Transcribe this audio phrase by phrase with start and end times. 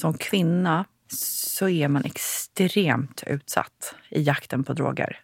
[0.00, 5.20] som kvinna så är man extremt utsatt i jakten på droger.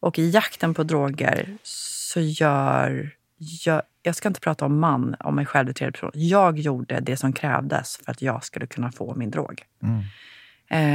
[0.00, 3.10] Och i jakten på droger så gör...
[3.64, 6.10] Jag, jag ska inte prata om man, om mig själv i tredje person.
[6.14, 9.62] Jag gjorde det som krävdes för att jag skulle kunna få min drog.
[9.82, 10.02] Mm.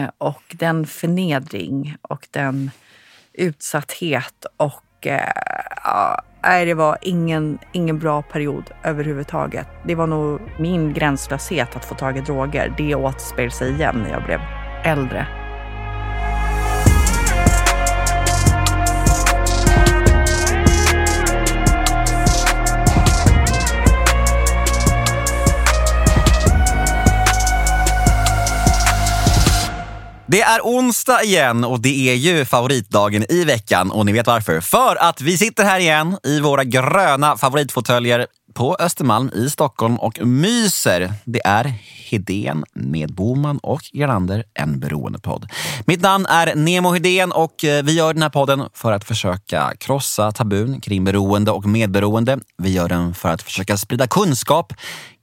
[0.04, 2.72] Eh, och den förnedring och den
[3.34, 9.68] utsatthet och eh, nej, det var ingen, ingen bra period överhuvudtaget.
[9.86, 12.74] Det var nog min gränslöshet att få tag i droger.
[12.78, 14.40] Det återspelade sig igen när jag blev
[14.84, 15.43] äldre.
[30.34, 34.62] Det är onsdag igen och det är ju favoritdagen i veckan och ni vet varför.
[34.62, 40.26] För att vi sitter här igen i våra gröna favoritfåtöljer på Östermalm i Stockholm och
[40.26, 41.14] myser.
[41.26, 41.74] Det är
[42.10, 45.50] Hedén med Boman och Granander, en beroendepodd.
[45.86, 49.74] Mitt namn är Nemo Hedén och eh, vi gör den här podden för att försöka
[49.80, 52.40] krossa tabun kring beroende och medberoende.
[52.58, 54.74] Vi gör den för att försöka sprida kunskap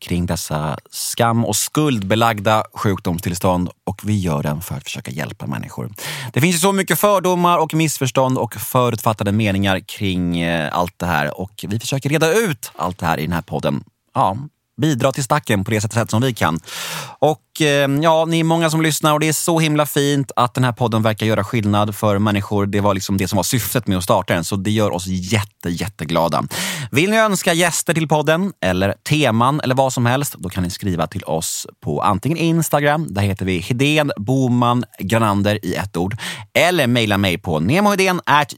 [0.01, 5.92] kring dessa skam och skuldbelagda sjukdomstillstånd och vi gör den för att försöka hjälpa människor.
[6.33, 11.07] Det finns ju så mycket fördomar och missförstånd och förutfattade meningar kring eh, allt det
[11.07, 13.84] här och vi försöker reda ut allt det här i den här podden.
[14.15, 14.37] Ja,
[14.81, 16.61] bidra till stacken på det sätt som vi kan.
[17.19, 20.55] Och Eh, ja, ni är många som lyssnar och det är så himla fint att
[20.55, 22.67] den här podden verkar göra skillnad för människor.
[22.67, 25.06] Det var liksom det som var syftet med att starta den, så det gör oss
[25.06, 26.44] jätte, jätteglada.
[26.91, 30.70] Vill ni önska gäster till podden eller teman eller vad som helst, då kan ni
[30.70, 36.17] skriva till oss på antingen Instagram, där heter vi Hedén Boman Granander i ett ord,
[36.55, 37.61] eller mejla mig på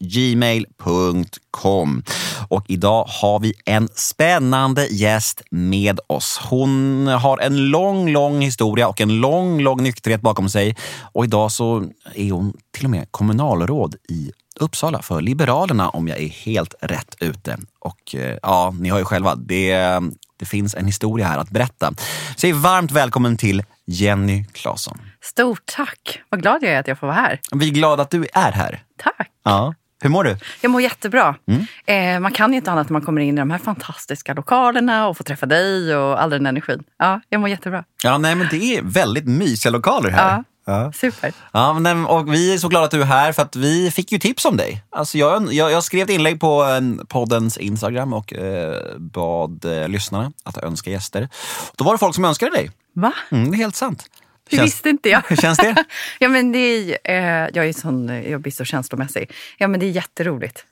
[0.01, 2.03] gmail.com.
[2.49, 6.41] Och idag har vi en spännande gäst med oss.
[6.51, 10.77] Hon har en lång, lång historia och en lång, lång nykterhet bakom sig.
[11.13, 16.19] Och idag så är hon till och med kommunalråd i Uppsala för Liberalerna om jag
[16.19, 17.59] är helt rätt ute.
[17.79, 20.01] Och eh, ja, ni hör ju själva, det,
[20.37, 21.93] det finns en historia här att berätta.
[22.37, 24.99] Säg varmt välkommen till Jenny Claesson.
[25.21, 26.21] Stort tack!
[26.29, 27.41] Vad glad jag är att jag får vara här.
[27.53, 28.83] Vi är glada att du är här.
[28.99, 29.31] Tack!
[29.45, 29.75] Ja.
[30.03, 30.37] Hur mår du?
[30.61, 31.35] Jag mår jättebra.
[31.47, 32.17] Mm.
[32.17, 35.09] Eh, man kan ju inte annat när man kommer in i de här fantastiska lokalerna
[35.09, 36.83] och får träffa dig och all den energin.
[36.99, 37.85] Ja, jag mår jättebra.
[38.03, 40.37] Ja, nej, men det är väldigt mysiga lokaler här.
[40.37, 40.45] Ja.
[40.65, 40.93] Ja.
[40.93, 41.33] Super.
[41.53, 44.13] Ja, men, och vi är så glada att du är här för att vi fick
[44.13, 44.85] ju tips om dig.
[44.91, 46.67] Alltså jag, jag, jag skrev ett inlägg på
[47.09, 51.29] poddens Instagram och eh, bad eh, lyssnarna att önska gäster.
[51.77, 52.71] Då var det folk som önskade dig.
[52.95, 53.13] Va?
[53.31, 54.05] Mm, det är helt sant.
[54.51, 55.23] Det känns, visste inte jag.
[55.29, 55.85] Hur känns det?
[56.19, 59.31] ja, men det är, eh, jag, är sån, jag blir så känslomässig.
[59.59, 60.65] Ja, men det är jätteroligt.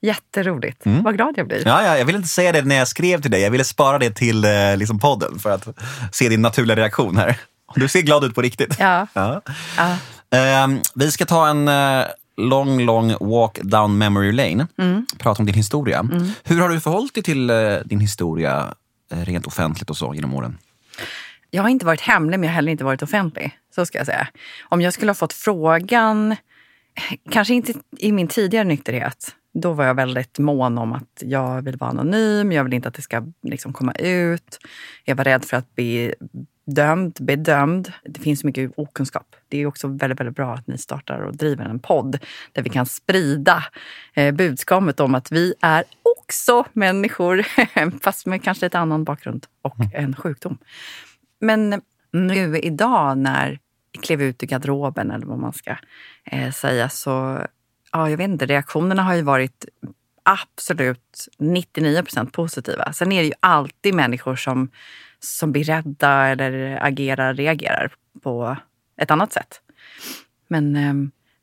[0.00, 0.86] Jätteroligt.
[0.86, 1.02] Mm.
[1.02, 1.62] Vad glad jag blir.
[1.66, 3.40] Ja, ja, jag ville inte säga det när jag skrev till dig.
[3.40, 5.68] Jag ville spara det till eh, liksom podden för att
[6.12, 7.36] se din naturliga reaktion här.
[7.74, 8.76] Du ser glad ut på riktigt.
[8.78, 9.06] Ja.
[9.12, 9.42] ja.
[9.76, 9.96] ja.
[10.38, 12.06] Eh, vi ska ta en eh,
[12.36, 14.66] lång, lång walk down memory lane.
[14.78, 15.06] Mm.
[15.18, 15.98] Prata om din historia.
[15.98, 16.30] Mm.
[16.44, 18.74] Hur har du förhållit dig till eh, din historia
[19.12, 20.58] eh, rent offentligt och så genom åren?
[21.50, 23.58] Jag har inte varit hemlig, men jag har heller inte varit offentlig.
[23.74, 24.28] Så ska jag säga.
[24.62, 26.36] Om jag skulle ha fått frågan,
[27.30, 29.34] kanske inte i min tidigare nykterhet.
[29.54, 32.94] Då var jag väldigt mån om att jag vill vara anonym, jag vill inte att
[32.94, 34.58] det ska liksom komma ut.
[35.04, 36.14] Jag var rädd för att bli
[36.74, 37.92] dömd, bedömd.
[38.04, 39.36] Det finns mycket okunskap.
[39.48, 42.18] Det är också väldigt, väldigt bra att ni startar och driver en podd
[42.52, 43.64] där vi kan sprida
[44.14, 47.46] eh, budskapet om att vi är också människor,
[48.02, 49.90] fast med kanske ett annan bakgrund och mm.
[50.04, 50.58] en sjukdom.
[51.38, 51.82] Men
[52.12, 53.58] nu idag när
[53.92, 55.76] jag klev ut ur garderoben eller vad man ska
[56.24, 57.46] eh, säga så,
[57.92, 59.64] ja, jag vet inte, reaktionerna har ju varit
[60.22, 62.92] absolut 99 procent positiva.
[62.92, 64.70] Sen är det ju alltid människor som,
[65.18, 68.56] som blir rädda eller agerar, reagerar på
[68.96, 69.60] ett annat sätt.
[70.48, 70.94] Men eh,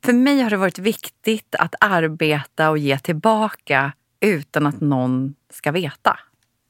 [0.05, 5.71] för mig har det varit viktigt att arbeta och ge tillbaka utan att någon ska
[5.71, 6.19] veta.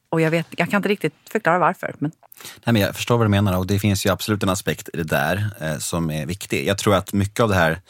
[0.09, 1.95] Och jag, vet, jag kan inte riktigt förklara varför.
[1.99, 2.11] Men...
[2.63, 4.97] Nej, men jag förstår vad du menar och det finns ju absolut en aspekt i
[4.97, 6.67] det där eh, som är viktig.
[6.67, 7.81] Jag tror att mycket av det här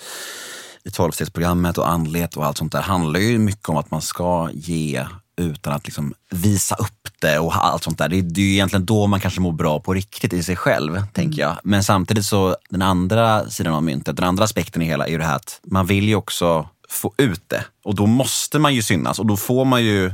[0.84, 4.50] i tolvstegsprogrammet och andlighet och allt sånt där handlar ju mycket om att man ska
[4.54, 5.06] ge
[5.38, 8.10] utan att liksom visa upp det och allt sånt där.
[8.10, 10.56] Det är, det är ju egentligen då man kanske mår bra på riktigt i sig
[10.56, 11.08] själv, mm.
[11.08, 11.58] tänker jag.
[11.64, 15.18] Men samtidigt så, den andra sidan av myntet, den andra aspekten i hela är ju
[15.18, 17.66] det här att man vill ju också få ut det.
[17.84, 20.14] Och då måste man ju synas och då får man ju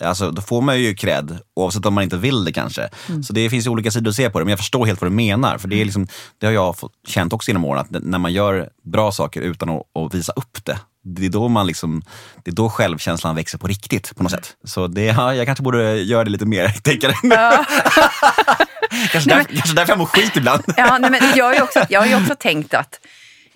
[0.00, 2.88] Alltså, då får man ju cred oavsett om man inte vill det kanske.
[3.08, 3.22] Mm.
[3.22, 5.14] Så det finns olika sidor att se på det, men jag förstår helt vad du
[5.14, 5.58] menar.
[5.58, 6.06] För det, är liksom,
[6.38, 9.68] det har jag fått, känt också genom åren, att när man gör bra saker utan
[9.68, 12.02] att, att, visa upp det, det är då man liksom,
[12.44, 14.56] det är då självkänslan växer på riktigt på något sätt.
[14.64, 17.64] Så det, ja, jag kanske borde göra det lite mer, tänker ja.
[19.12, 20.62] kanske, nej, men, kanske därför jag mår skit ibland.
[20.76, 23.00] ja, nej, men jag, har ju också, jag har ju också tänkt att,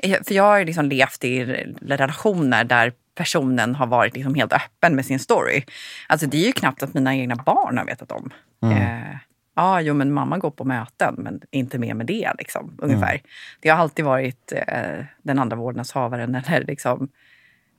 [0.03, 1.45] för jag har ju liksom levt i
[1.83, 5.63] relationer där personen har varit liksom helt öppen med sin story.
[6.07, 8.31] Alltså det är ju knappt att mina egna barn har vetat om.
[8.63, 8.77] Mm.
[8.77, 9.17] Eh,
[9.57, 13.11] ja, jo men mamma går på möten men inte mer med det liksom, ungefär.
[13.11, 13.23] Mm.
[13.61, 17.09] Det har alltid varit eh, den andra vårdnadshavaren eller liksom,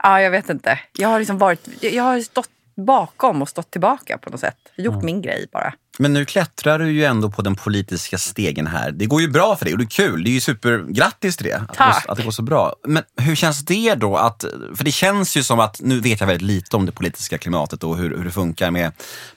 [0.04, 0.80] ja jag vet inte.
[0.98, 2.50] Jag har liksom varit, jag har stått
[2.86, 4.57] bakom och stått tillbaka på något sätt.
[4.78, 5.06] Gjort mm.
[5.06, 5.74] min grej bara.
[5.98, 8.92] Men nu klättrar du ju ändå på den politiska stegen här.
[8.92, 10.24] Det går ju bra för dig och det är kul.
[10.24, 11.54] Det är ju supergrattis till det.
[11.54, 11.95] Att, Tack.
[11.95, 12.75] Det går, att det går så bra.
[12.88, 14.18] Men hur känns det då?
[14.18, 14.45] Att,
[14.75, 17.83] för det känns ju som att, nu vet jag väldigt lite om det politiska klimatet
[17.83, 18.92] och hur, hur det funkar med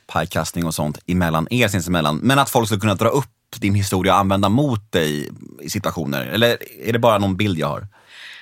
[0.06, 2.16] pajkastning och sånt emellan er sinsemellan.
[2.16, 5.30] Men att folk skulle kunna dra upp din historia och använda mot dig
[5.60, 6.26] i situationer.
[6.26, 7.86] Eller är det bara någon bild jag har?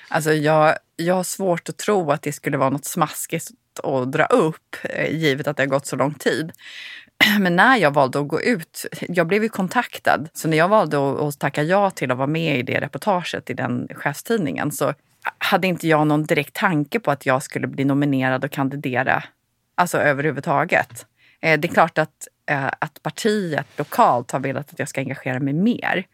[0.08, 4.24] Alltså jag, jag har svårt att tro att det skulle vara något smaskigt att dra
[4.24, 6.52] upp, eh, givet att det har gått så lång tid.
[7.40, 11.28] Men när jag valde att gå ut, jag blev ju kontaktad, så när jag valde
[11.28, 14.94] att tacka ja till att vara med i det reportaget i den chefstidningen så
[15.38, 19.24] hade inte jag någon direkt tanke på att jag skulle bli nominerad och kandidera,
[19.74, 21.06] alltså överhuvudtaget.
[21.40, 25.40] Eh, det är klart att, eh, att partiet lokalt har velat att jag ska engagera
[25.40, 26.06] mig mer.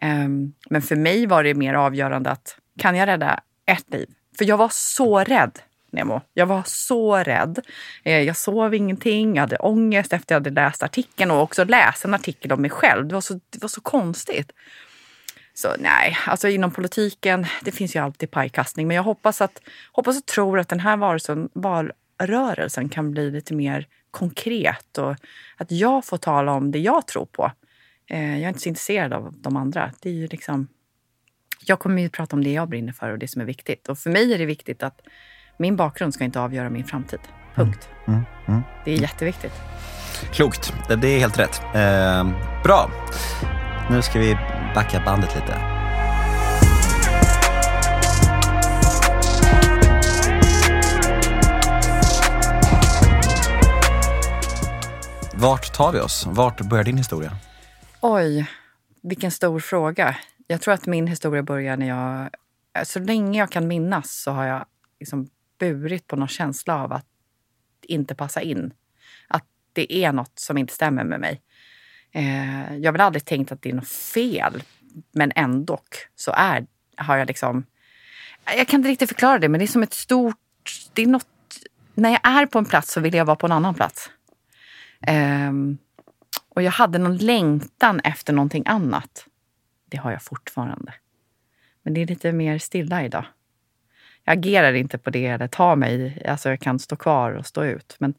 [0.00, 4.08] Ehm, men för mig var det mer avgörande att kan jag rädda ett liv?
[4.38, 5.58] För jag var så rädd
[5.90, 6.20] Nemo.
[6.34, 7.60] Jag var så rädd.
[8.04, 12.04] Eh, jag sov ingenting, jag hade ångest efter jag hade läst artikeln och också läst
[12.04, 13.08] en artikel om mig själv.
[13.08, 14.52] Det var så, det var så konstigt.
[15.54, 18.86] Så nej, alltså inom politiken, det finns ju alltid pajkastning.
[18.86, 19.62] Men jag hoppas, att,
[19.92, 25.16] hoppas och tror att den här varelsen, valrörelsen kan bli lite mer konkret och
[25.56, 27.52] att jag får tala om det jag tror på.
[28.06, 29.92] Eh, jag är inte så intresserad av de andra.
[30.00, 30.68] Det är ju liksom,
[31.64, 33.88] jag kommer ju prata om det jag brinner för och det som är viktigt.
[33.88, 35.00] Och för mig är det viktigt att
[35.58, 37.20] min bakgrund ska inte avgöra min framtid.
[37.54, 37.88] Punkt.
[38.06, 38.62] Mm, mm, mm.
[38.84, 39.52] Det är jätteviktigt.
[40.32, 40.72] Klokt.
[40.88, 41.62] Det är helt rätt.
[41.74, 42.28] Eh,
[42.62, 42.90] bra.
[43.90, 44.34] Nu ska vi
[44.74, 45.58] backa bandet lite.
[55.34, 56.26] Vart tar vi oss?
[56.26, 57.32] Vart börjar din historia?
[58.00, 58.46] Oj,
[59.02, 60.16] vilken stor fråga.
[60.46, 62.28] Jag tror att min historia börjar när jag...
[62.86, 64.64] Så länge jag kan minnas så har jag
[65.00, 65.28] liksom
[65.58, 67.06] burit på någon känsla av att
[67.82, 68.72] inte passa in.
[69.28, 71.42] Att det är något som inte stämmer med mig.
[72.12, 74.62] Eh, jag har väl aldrig tänkt att det är något fel,
[75.12, 75.78] men ändå
[76.16, 76.66] så är,
[76.96, 77.64] har jag liksom...
[78.56, 80.36] Jag kan inte riktigt förklara det, men det är som ett stort...
[80.92, 81.26] Det är något,
[81.94, 84.10] när jag är på en plats så vill jag vara på en annan plats.
[85.06, 85.52] Eh,
[86.48, 89.26] och jag hade någon längtan efter någonting annat.
[89.90, 90.94] Det har jag fortfarande.
[91.82, 93.24] Men det är lite mer stilla idag
[94.28, 96.22] jag agerar inte på det eller tar mig.
[96.28, 97.96] Alltså jag kan stå kvar och stå ut.
[97.98, 98.14] Men,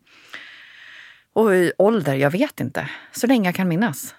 [1.34, 2.90] och i ålder, jag vet inte.
[3.12, 4.16] Så länge jag kan minnas.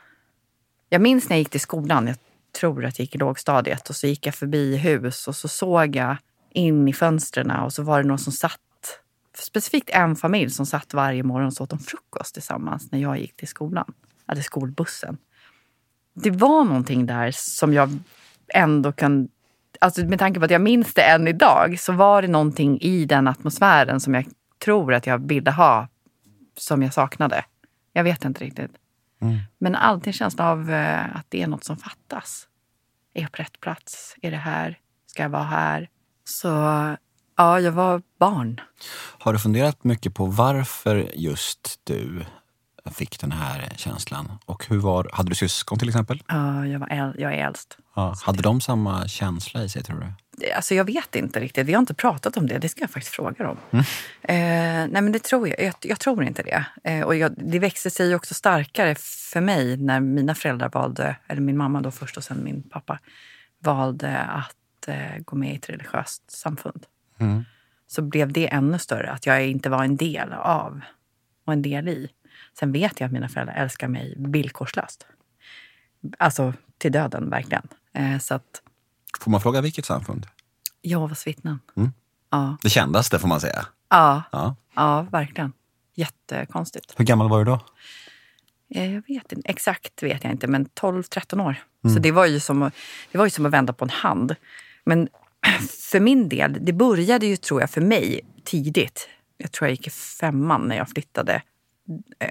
[0.89, 2.07] Jag minns när jag gick till skolan.
[2.07, 2.17] Jag
[2.61, 3.91] tror att jag gick i lågstadiet.
[3.91, 6.17] Och så gick jag förbi hus och så såg jag
[6.51, 8.61] in i fönstren och så var det någon som satt
[9.39, 13.37] specifikt en familj som satt varje morgon och åt de frukost tillsammans när jag gick
[13.37, 13.93] till skolan.
[14.29, 15.19] Eller skolbussen.
[16.15, 17.99] Det var någonting där som jag
[18.55, 19.29] ändå kan
[19.81, 23.05] alltså med tanke på att jag minns det än idag, så var det någonting i
[23.05, 24.25] den atmosfären som jag
[24.65, 25.89] tror att jag ville ha,
[26.57, 27.45] som jag saknade.
[27.93, 28.71] Jag vet inte riktigt.
[29.23, 29.39] Mm.
[29.59, 32.47] Men alltid en känsla av eh, att det är något som fattas.
[33.15, 34.17] Är jag på rätt plats?
[34.23, 34.79] Är det här?
[35.07, 35.89] Ska jag vara här?
[36.25, 36.49] Så
[37.37, 38.61] ja, jag var barn.
[39.19, 42.25] Har du funderat mycket på varför just du
[42.93, 44.39] fick den här känslan?
[44.45, 46.23] Och hur var, hade du syskon till exempel?
[46.29, 47.79] Ja, jag, var äl, jag är äldst.
[47.97, 50.13] Ja, hade de samma känsla i sig tror du?
[50.57, 51.67] Alltså jag vet inte riktigt.
[51.67, 52.59] Vi har inte pratat om det.
[52.59, 53.57] Det ska jag faktiskt fråga dem.
[53.71, 53.85] Mm.
[54.23, 55.61] Eh, nej men det tror jag.
[55.61, 56.65] Jag, jag tror inte det.
[56.85, 58.95] Eh, och jag, det växte sig också starkare
[59.33, 62.99] för mig när mina föräldrar valde, eller min mamma då först och sen min pappa,
[63.59, 66.87] valde att eh, gå med i ett religiöst samfund.
[67.19, 67.45] Mm.
[67.87, 70.81] Så blev det ännu större, att jag inte var en del av
[71.45, 72.09] och en del i.
[72.59, 75.07] Sen vet jag att mina föräldrar älskar mig villkorslöst.
[76.19, 77.69] Alltså till döden, verkligen.
[77.93, 78.63] Eh, så att,
[79.21, 80.27] får man fråga vilket samfund?
[80.83, 81.59] Jehovas vittnen.
[81.77, 81.93] Mm.
[82.31, 82.57] Ja.
[82.63, 83.67] Det kändaste får man säga.
[83.89, 84.57] Ja, ja.
[84.75, 85.53] ja verkligen.
[85.95, 86.95] Jättekonstigt.
[86.97, 87.61] Hur gammal var du då?
[88.75, 91.57] Eh, jag vet inte, exakt vet jag inte, men 12-13 år.
[91.85, 91.95] Mm.
[91.95, 92.71] Så det var, ju som,
[93.13, 94.37] det var ju som att vända på en hand.
[94.85, 95.09] Men
[95.91, 99.09] för min del, det började ju tror jag för mig tidigt.
[99.37, 101.43] Jag tror jag gick i femman när jag flyttade
[102.19, 102.31] Eh,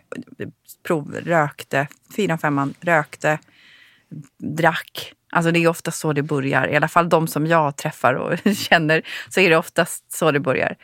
[0.84, 3.40] prov, rökte, fyran, femman, rökte,
[4.38, 6.68] drack, Alltså det är oftast så det börjar.
[6.68, 10.40] I alla fall de som jag träffar och känner så är det oftast så det
[10.40, 10.76] börjar.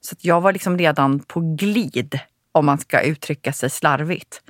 [0.00, 2.18] Så jag var liksom redan på glid,
[2.52, 4.42] om man ska uttrycka sig slarvigt.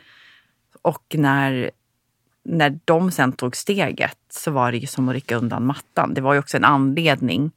[0.83, 1.71] Och när,
[2.45, 6.15] när de sen tog steget så var det ju som att rycka undan mattan.
[6.15, 7.51] Det var ju också en anledning.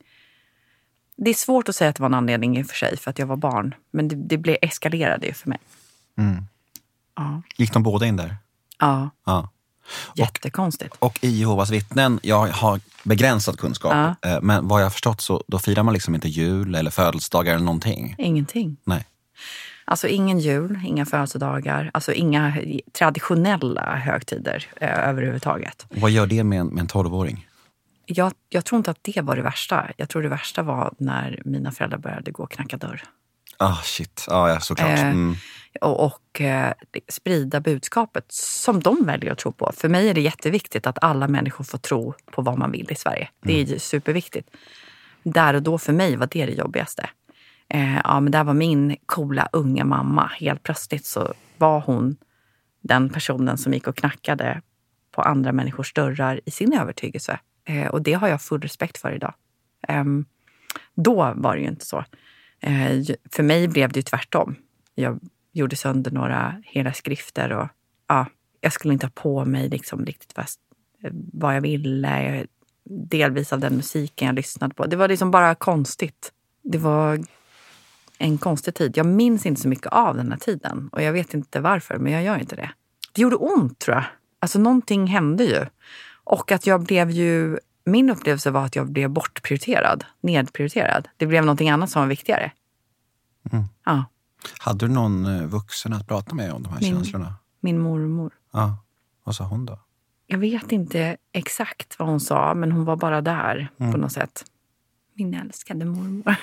[1.18, 3.10] Det är svårt att säga att det var en anledning i och för sig, för
[3.10, 3.76] att jag var barn.
[3.92, 5.60] Men det, det blev, eskalerade ju för mig.
[6.18, 6.46] Mm.
[7.16, 7.42] Ja.
[7.58, 8.36] Gick de båda in där?
[8.80, 9.10] ja.
[9.26, 9.50] Ja.
[10.16, 10.96] Jättekonstigt.
[11.00, 14.30] Och i Jehovas vittnen, jag har begränsad kunskap, Ja.
[14.30, 17.54] eh, men vad jag har förstått så då firar man liksom inte jul eller födelsedagar
[17.56, 18.16] eller någonting.
[18.18, 18.78] Ingenting.
[18.84, 19.06] Nej.
[19.86, 22.58] Alltså ingen jul, inga födelsedagar, alltså inga
[22.94, 25.86] traditionella högtider eh, överhuvudtaget.
[25.90, 27.48] Vad gör det med en, med en 12-åring?
[28.06, 29.88] Jag, jag tror inte att det var det värsta.
[29.98, 33.04] Jag tror det värsta var när mina föräldrar började gå och knacka dörr.
[33.58, 34.26] Ah, shit.
[34.30, 34.90] Ah, ja, såklart.
[34.90, 35.36] Eh, Mm.
[35.82, 36.74] Och, och eh,
[37.10, 39.72] sprida budskapet som de väljer att tro på.
[39.76, 42.96] För mig är det jätteviktigt att alla människor får tro på vad man vill i
[42.96, 43.30] Sverige.
[43.42, 44.50] Det är ju superviktigt.
[45.24, 47.10] Där och då för mig var det det jobbigaste.
[47.70, 50.32] Eh, ja, men där var min coola unga mamma.
[50.40, 52.18] Helt plötsligt så var hon
[52.82, 54.62] den personen som gick och knackade
[55.12, 57.40] på andra människors dörrar i sin övertygelse.
[57.68, 59.34] Eh, och det har jag full respekt för idag.
[59.88, 60.26] Ehm,
[60.96, 62.06] då var det ju inte så.
[63.32, 64.56] För mig blev det ju tvärtom.
[64.96, 65.20] Jag
[65.56, 67.68] gjorde sönder några hela skrifter och
[68.08, 68.26] ja,
[68.62, 70.46] jag skulle inte ha på mig liksom riktigt vad,
[71.34, 72.46] vad jag ville.
[72.90, 74.86] Delvis av den musiken jag lyssnade på.
[74.86, 76.32] Det var liksom bara konstigt.
[76.64, 77.20] Det var
[78.18, 78.98] en konstig tid.
[78.98, 82.14] Jag minns inte så mycket av den här tiden och jag vet inte varför, men
[82.14, 82.72] jag gör inte det.
[83.14, 84.06] Det gjorde ont tror jag.
[84.40, 85.66] Alltså någonting hände ju.
[86.24, 87.60] Och att jag blev ju...
[87.86, 91.08] Min upplevelse var att jag blev bortprioriterad, nedprioriterad.
[91.18, 92.52] Det blev någonting annat som var viktigare.
[93.86, 94.06] Ja,
[94.60, 97.36] Hade du någon eh, vuxen att prata med om de här Min- känslorna?
[97.60, 98.34] min mormor.
[98.54, 98.78] Ja.
[99.24, 99.80] Vad sa hon då?
[100.28, 104.46] Jag vet inte exakt vad hon sa, men hon var bara där på något sätt.
[105.14, 106.36] Min älskade mormor.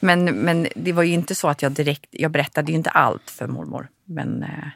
[0.00, 2.06] men, men det var ju inte så att jag direkt...
[2.10, 3.88] Jag berättade ju inte allt för mormor.
[4.04, 4.68] Men eh,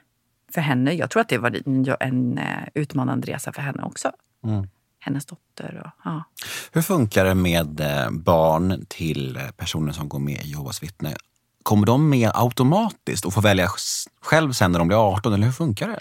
[0.53, 1.63] för henne, jag tror att det var
[2.01, 2.45] en, eh,
[2.75, 4.13] utmanande resa för henne också.
[4.45, 4.69] Mm.
[4.99, 5.91] Hennes dotter och...
[6.05, 6.25] Ja.
[6.73, 11.17] Hur funkar det med barn till personer som går med i Jehovas vittne?
[11.67, 13.69] Kommer de med automatiskt och får välja
[14.21, 15.33] själv sen när de blir 18?
[15.33, 16.01] Eller hur funkar det?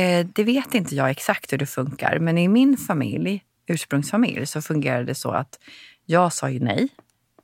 [0.00, 4.62] Eh, det vet inte jag exakt hur det funkar, men i min familj, ursprungsfamilj, så
[4.62, 5.58] fungerade det så att
[6.06, 6.88] jag sa ju nej.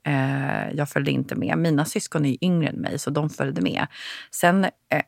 [0.06, 1.58] Eh, jag följde inte med.
[1.58, 3.86] Mina syskon är yngre än mig, så de följde med.
[4.30, 5.02] Sen eh,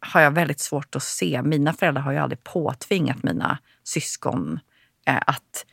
[0.00, 1.42] har jag väldigt svårt att se.
[1.42, 4.60] Mina föräldrar har ju aldrig påtvingat mina syskon
[5.04, 5.66] att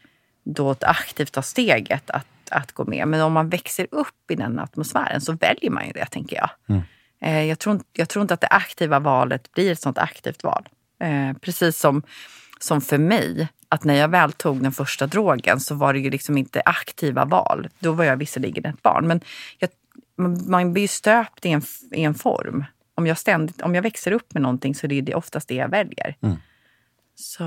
[0.44, 3.08] då aktivt ta steget att, att gå med.
[3.08, 6.50] Men om man växer upp i den atmosfären så väljer man ju det, tänker jag.
[7.22, 10.70] Eh, jag, tror, jag tror inte att det aktiva valet blir ett sånt aktivt val.
[11.00, 12.04] Eh, precis som,
[12.60, 16.10] som för mig, att när jag väl tog den första drogen så var det ju
[16.10, 17.68] liksom inte aktiva val.
[17.80, 19.08] Då var jag visserligen ett barn.
[19.08, 19.22] Men
[19.58, 19.70] jag,
[20.48, 22.66] man, blir ju stöpt i en, i en form.
[22.96, 25.70] Om jag, ständigt, om jag växer upp med någonting så är det oftast det jag
[25.70, 26.16] väljer.
[27.16, 27.44] Så,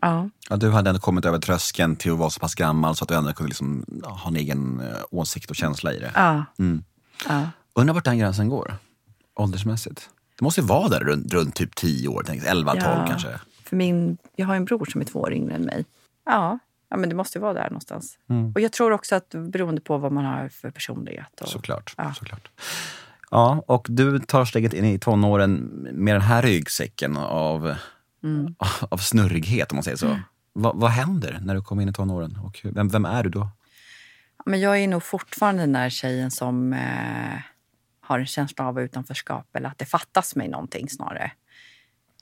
[0.00, 0.28] ja.
[0.50, 3.08] Ja, du hade ändå kommit över tröskeln till att vara så pass gammal så att
[3.08, 6.12] du ändå kunde liksom ha en egen eh, åsikt och känsla i det.
[6.14, 6.84] ja, Mm.
[7.28, 7.42] ja.
[7.74, 8.74] Undrar vart den gränsen går,
[9.34, 10.08] åldersmässigt.
[10.38, 13.06] Det måste ju vara där runt, runt typ 10 år, tänk, 11, 12 Ja.
[13.08, 13.28] kanske.
[13.64, 15.84] För min, jag har en bror som är två år yngre än mig.
[16.26, 16.58] Ja,
[16.90, 18.18] ja men det måste vara där någonstans.
[18.54, 21.40] Och jag tror också att beroende på vad man har för personlighet.
[21.40, 21.94] Och, Såklart.
[21.96, 22.14] Ja.
[22.18, 22.50] såklart.
[23.30, 25.54] Ja, och du tar steget in i tonåren
[25.92, 27.74] med den här ryggsäcken av,
[28.22, 28.54] Mm.
[28.90, 30.18] av snurrighet, om man säger så.
[30.52, 32.38] Va, vad händer när du kommer in i tonåren?
[32.44, 33.48] Och vem, vem är du då?
[34.46, 37.40] Men jag är nog fortfarande den där tjejen som eh,
[38.00, 41.32] har en känsla av utanförskap eller att det fattas mig någonting snarare.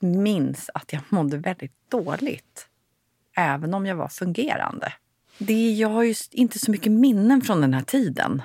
[0.01, 2.69] Minns att jag mådde väldigt dåligt,
[3.37, 4.93] även om jag var fungerande.
[5.39, 8.43] Det, jag har ju inte så mycket minnen från den här tiden.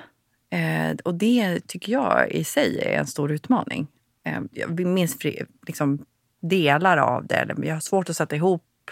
[0.50, 3.86] Eh, och det tycker jag i sig är en stor utmaning.
[4.24, 6.04] Eh, jag minns fri, liksom,
[6.48, 8.90] delar av det, eller jag har svårt att sätta ihop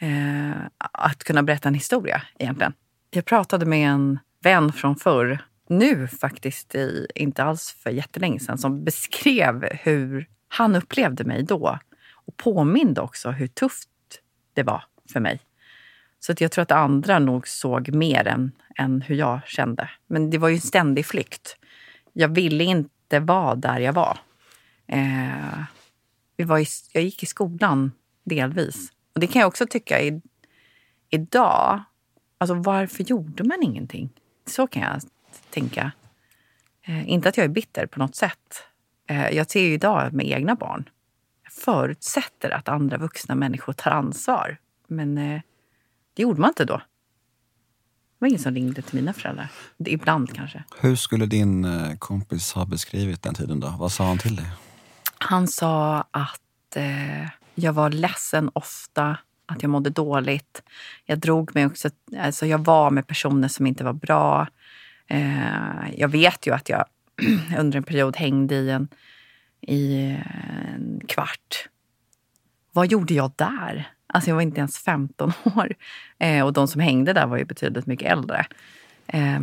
[0.00, 2.72] eh, att kunna berätta en historia egentligen.
[3.10, 5.38] Jag pratade med en vän från förr,
[5.68, 11.78] nu faktiskt, i, inte alls för jättelänge sedan, som beskrev hur han upplevde mig då.
[12.12, 13.88] Och påminde också hur tufft
[14.54, 15.40] det var för mig.
[16.20, 19.90] Så att jag tror att andra nog såg mer än, än hur jag kände.
[20.06, 21.56] Men det var ju en ständig flykt.
[22.12, 24.18] Jag ville inte vara där jag var.
[24.86, 25.62] Eh,
[26.40, 27.92] vi var i, jag gick i skolan
[28.24, 28.92] delvis.
[29.14, 30.20] Och det kan jag också tycka i,
[31.10, 31.82] idag.
[32.38, 34.10] Alltså varför gjorde man ingenting?
[34.46, 35.02] Så kan jag
[35.50, 35.92] tänka.
[36.82, 38.62] Eh, inte att jag är bitter på något sätt.
[39.08, 40.88] Eh, jag ser ju idag med egna barn.
[41.42, 44.56] Jag förutsätter att andra vuxna människor tar ansvar.
[44.86, 45.40] Men eh,
[46.14, 46.76] det gjorde man inte då.
[46.76, 46.84] Det
[48.18, 49.48] var ingen som ringde till mina föräldrar.
[49.78, 50.64] Ibland kanske.
[50.80, 53.74] Hur skulle din eh, kompis ha beskrivit den tiden då?
[53.78, 54.46] Vad sa han till dig?
[55.24, 60.62] Han sa att eh, jag var ledsen ofta, att jag mådde dåligt.
[61.04, 64.48] Jag drog mig också, alltså jag var med personer som inte var bra.
[65.06, 66.84] Eh, jag vet ju att jag
[67.58, 68.88] under en period hängde i en,
[69.60, 70.10] i
[70.74, 71.68] en kvart.
[72.72, 73.92] Vad gjorde jag där?
[74.06, 75.74] Alltså jag var inte ens 15 år.
[76.18, 78.46] Eh, och de som hängde där var ju betydligt mycket äldre.
[79.06, 79.40] Eh,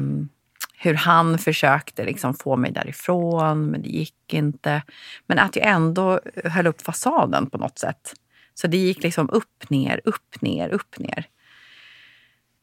[0.80, 4.84] hur han försökte liksom få mig därifrån, men det gick inte.
[5.26, 8.14] Men att jag ändå höll upp fasaden på något sätt.
[8.54, 11.26] Så det gick liksom upp, ner, upp, ner, upp, ner.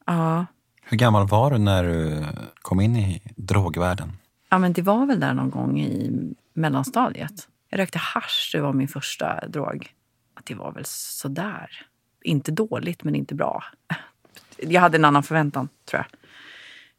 [0.05, 0.45] Ja.
[0.83, 2.25] Hur gammal var du när du
[2.61, 4.11] kom in i drogvärlden?
[4.49, 6.11] Ja, men det var väl där någon gång i
[6.53, 7.47] mellanstadiet.
[7.69, 9.87] Jag rökte hasch, det var min första drog.
[10.43, 11.69] Det var väl sådär.
[12.23, 13.63] Inte dåligt, men inte bra.
[14.57, 16.19] Jag hade en annan förväntan, tror jag.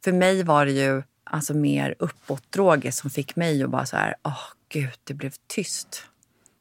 [0.03, 4.15] För mig var det ju alltså mer uppåtdroger som fick mig att bara så här,
[4.23, 4.39] åh oh,
[4.69, 6.03] gud, det blev tyst.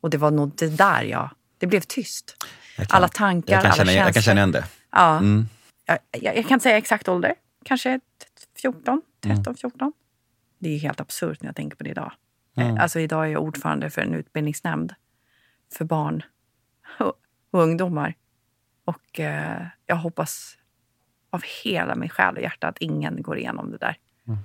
[0.01, 2.37] Och det var nog det där jag, det blev tyst.
[2.77, 4.07] Kan, alla tankar, jag kan alla känna, känslor.
[4.07, 4.65] Jag kan känna igen det.
[4.91, 5.19] Ja.
[5.19, 5.49] Mm.
[5.87, 7.35] Jag, jag, jag, kan inte säga exakt ålder.
[7.65, 8.01] Kanske
[8.63, 9.55] 14, 13, mm.
[9.57, 9.93] 14.
[10.59, 12.13] Det är helt absurt när jag tänker på det idag.
[12.57, 12.79] Mm.
[12.79, 14.95] Alltså idag är jag ordförande för en utbildningsnämnd
[15.73, 16.23] för barn
[17.01, 17.13] och,
[17.51, 18.15] och ungdomar.
[18.85, 20.57] Och eh, jag hoppas
[21.37, 23.97] av hela min själ och hjärta att ingen går igenom det där.
[24.29, 24.39] Mm.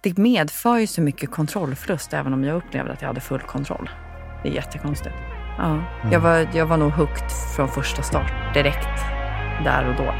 [0.00, 3.90] Det medför ju så mycket kontrollförlust även om jag upplevde att jag hade full kontroll.
[4.42, 5.14] Det är jättekonstigt.
[5.58, 5.64] Ja.
[5.64, 6.12] Mm.
[6.12, 8.98] Jag, var, jag var nog hooked från första start, direkt
[9.64, 10.14] där och då.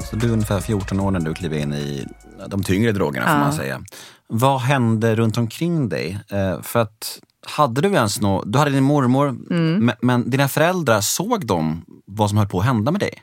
[0.00, 2.06] Så du är ungefär 14 år när du kliver in i
[2.48, 3.32] de tyngre drogerna, ja.
[3.32, 3.82] får man säga.
[4.28, 6.18] Vad hände runt omkring dig?
[6.30, 9.84] Eh, för att hade du ens nå, du hade din mormor, mm.
[9.84, 13.22] men, men, dina föräldrar, såg de vad som höll på att hända med dig?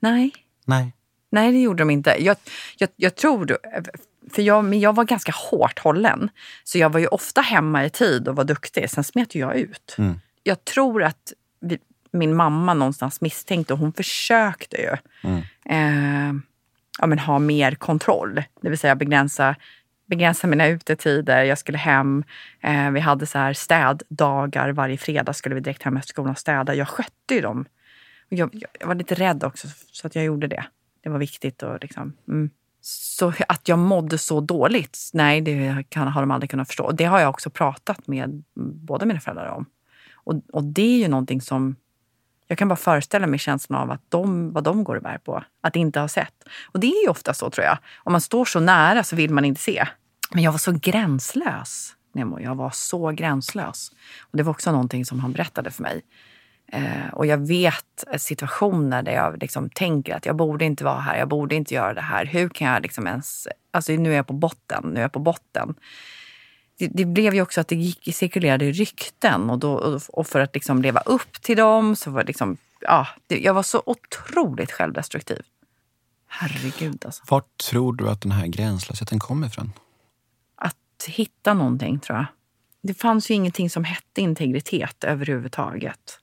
[0.00, 0.32] Nej.
[0.64, 0.94] Nej.
[1.32, 2.16] Nej, det gjorde de inte.
[2.18, 2.36] Jag,
[2.76, 3.58] jag, jag tror,
[4.30, 6.30] för jag, men jag var ganska hårt hållen.
[6.64, 8.90] Så jag var ju ofta hemma i tid och var duktig.
[8.90, 9.94] Sen smet jag ut.
[9.98, 10.20] Mm.
[10.42, 11.78] Jag tror att vi,
[12.12, 15.42] min mamma någonstans misstänkte, och hon försökte ju mm.
[15.64, 16.42] eh,
[16.98, 18.42] ja, men ha mer kontroll.
[18.62, 19.56] Det vill säga begränsa,
[20.10, 21.44] begränsa mina utetider.
[21.44, 22.24] Jag skulle hem.
[22.60, 24.72] Eh, vi hade så här städdagar.
[24.72, 26.74] Varje fredag skulle vi direkt hem efter skolan och städa.
[26.74, 27.64] Jag skötte ju dem.
[28.28, 30.64] Jag, jag, var lite rädd också, så att jag gjorde det.
[31.02, 31.62] Det var viktigt.
[31.62, 32.50] Och liksom, mm.
[32.82, 36.92] Så att jag mådde så dåligt, nej, det kan, har de aldrig kunnat förstå.
[36.92, 39.66] Det har jag också pratat med båda mina föräldrar om.
[40.14, 41.76] Och, och det är ju någonting som
[42.46, 45.44] jag kan bara föreställa mig känslan av att de, vad de går och bär på.
[45.60, 46.34] Att inte ha sett.
[46.72, 47.78] Och det är ju ofta så tror jag.
[47.96, 49.86] Om man står så nära så vill man inte se.
[50.34, 52.40] Men jag var så gränslös, Nemo.
[52.40, 53.92] Jag var så gränslös.
[54.20, 56.02] Och det var också någonting som han berättade för mig.
[56.72, 61.18] Eh, och jag vet situationer där jag liksom tänker att jag borde inte vara här,
[61.18, 62.26] jag borde inte göra det här.
[62.26, 63.48] Hur kan jag liksom ens...
[63.70, 65.74] Alltså nu är jag på botten, nu är jag på botten
[66.80, 70.54] det, det, blev ju också att det gick, cirkulerade rykten och, då, och för att
[70.54, 74.72] liksom leva upp till dem så var det liksom, ja, det, jag var så otroligt
[74.72, 75.42] självdestruktiv.
[76.28, 77.22] Herregud alltså.
[77.28, 79.72] Vart tror du att den här gränslösheten kommer ifrån?
[81.06, 82.26] Hitta någonting tror jag.
[82.82, 86.20] Det fanns ju ingenting som hette integritet överhuvudtaget.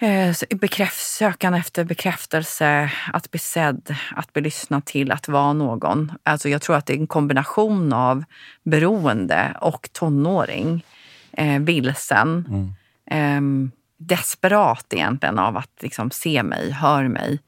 [0.00, 0.34] Eh,
[0.92, 6.12] sökande efter bekräftelse, att bli sedd, att bli lyssnad till, att vara någon.
[6.22, 8.24] Alltså jag tror att det är en kombination av
[8.62, 10.84] beroende och tonåring.
[11.32, 12.46] Eh, vilsen.
[12.48, 12.74] Mm.
[13.06, 17.38] Eh, desperat egentligen av att liksom se mig, hör mig.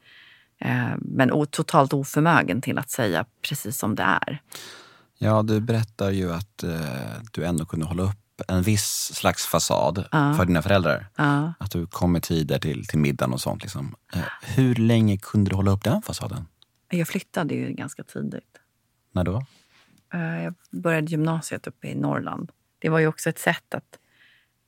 [0.59, 4.41] Eh, men totalt oförmögen till att säga precis som det är.
[5.25, 6.79] Ja, du berättar ju att eh,
[7.31, 10.33] du ändå kunde hålla upp en viss slags fasad ja.
[10.33, 11.07] för dina föräldrar.
[11.15, 11.53] Ja.
[11.59, 13.61] Att du kom i tider till, till middagen och sånt.
[13.61, 13.95] Liksom.
[14.13, 16.45] Eh, hur länge kunde du hålla upp den fasaden?
[16.89, 18.57] Jag flyttade ju ganska tidigt.
[19.11, 19.45] När då?
[20.13, 22.51] Eh, jag började gymnasiet uppe i Norrland.
[22.79, 23.99] Det var ju också ett sätt att...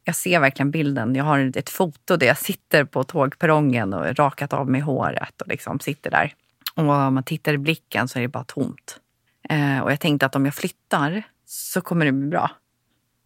[0.04, 1.16] Jag ser verkligen bilden.
[1.16, 5.48] Jag har ett foto där jag sitter på tågperrongen och rakat av mig håret och
[5.48, 6.36] liksom sitter där.
[6.74, 9.00] Och om man tittar i blicken så är det bara tomt.
[9.50, 12.52] Eh, och jag tänkte att om jag flyttar så kommer det bli bra.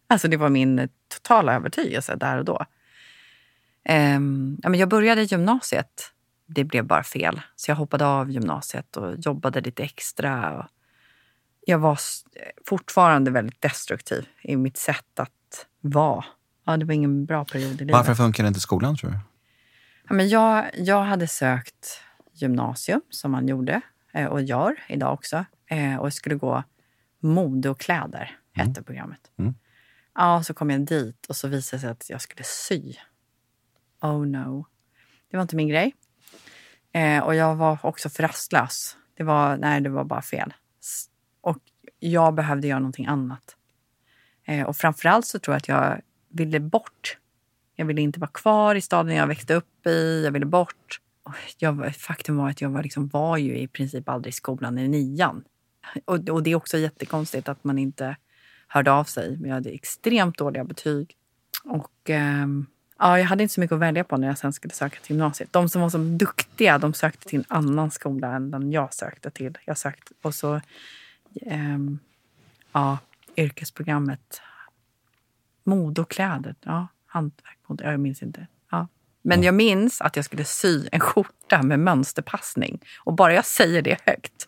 [0.06, 2.66] Alltså det var min totala övertygelse där och då.
[3.88, 6.12] Um, ja, men jag började gymnasiet.
[6.46, 7.40] Det blev bara fel.
[7.56, 10.58] Så jag hoppade av gymnasiet och jobbade lite extra.
[10.58, 10.64] Och
[11.66, 11.98] jag var
[12.66, 16.24] fortfarande väldigt destruktiv i mitt sätt att vara.
[16.66, 17.92] Ja, det var ingen bra period i livet.
[17.92, 19.16] Varför funkar inte skolan tror du?
[20.08, 22.00] Ja, men jag, jag hade sökt
[22.32, 23.80] gymnasium, som man gjorde
[24.12, 25.44] eh, och gör idag också.
[25.72, 26.64] Eh, och jag skulle gå
[27.20, 28.84] mode och kläder, hette Mm.
[28.84, 29.30] programmet.
[29.38, 29.54] Mm.
[30.14, 32.94] Ja, så kom jag dit och så visade det sig att jag skulle sy.
[34.02, 34.66] Oh no.
[35.30, 35.94] Det var inte min grej.
[36.92, 38.96] Eh, och jag var också för rastlös.
[39.14, 40.54] Det var, nej, det var bara fel.
[41.40, 41.58] Och
[41.98, 43.56] jag behövde göra någonting annat.
[44.44, 47.18] Eh, och framförallt så tror jag att jag ville bort.
[47.76, 50.22] Jag ville inte vara kvar i staden jag växte upp i.
[50.24, 51.00] Jag ville bort.
[51.58, 54.88] Jag, faktum var att jag var, liksom, var ju i princip aldrig i skolan i
[54.88, 55.44] nian.
[56.04, 58.16] Och, och det är också jättekonstigt att man inte
[58.68, 59.36] hörde av sig.
[59.38, 61.16] Men jag hade extremt dåliga betyg.
[61.64, 62.66] Och ehm,
[62.98, 65.10] ja, jag hade inte så mycket att välja på när jag sen skulle söka till
[65.16, 65.52] gymnasiet.
[65.52, 69.30] De som var så duktiga, de sökte till en annan skola än den jag sökte
[69.30, 69.58] till.
[69.64, 70.60] Jag sökte, och så,
[71.42, 71.98] ehm,
[72.72, 72.98] ja,
[73.36, 74.40] yrkesprogrammet.
[75.64, 78.46] Mode och kläder, ja, hantverk, mode, jag minns inte.
[78.70, 78.88] Ja.
[79.22, 82.80] Men jag minns att jag skulle sy en skjorta med mönsterpassning.
[83.04, 84.41] Och bara jag säger det högt.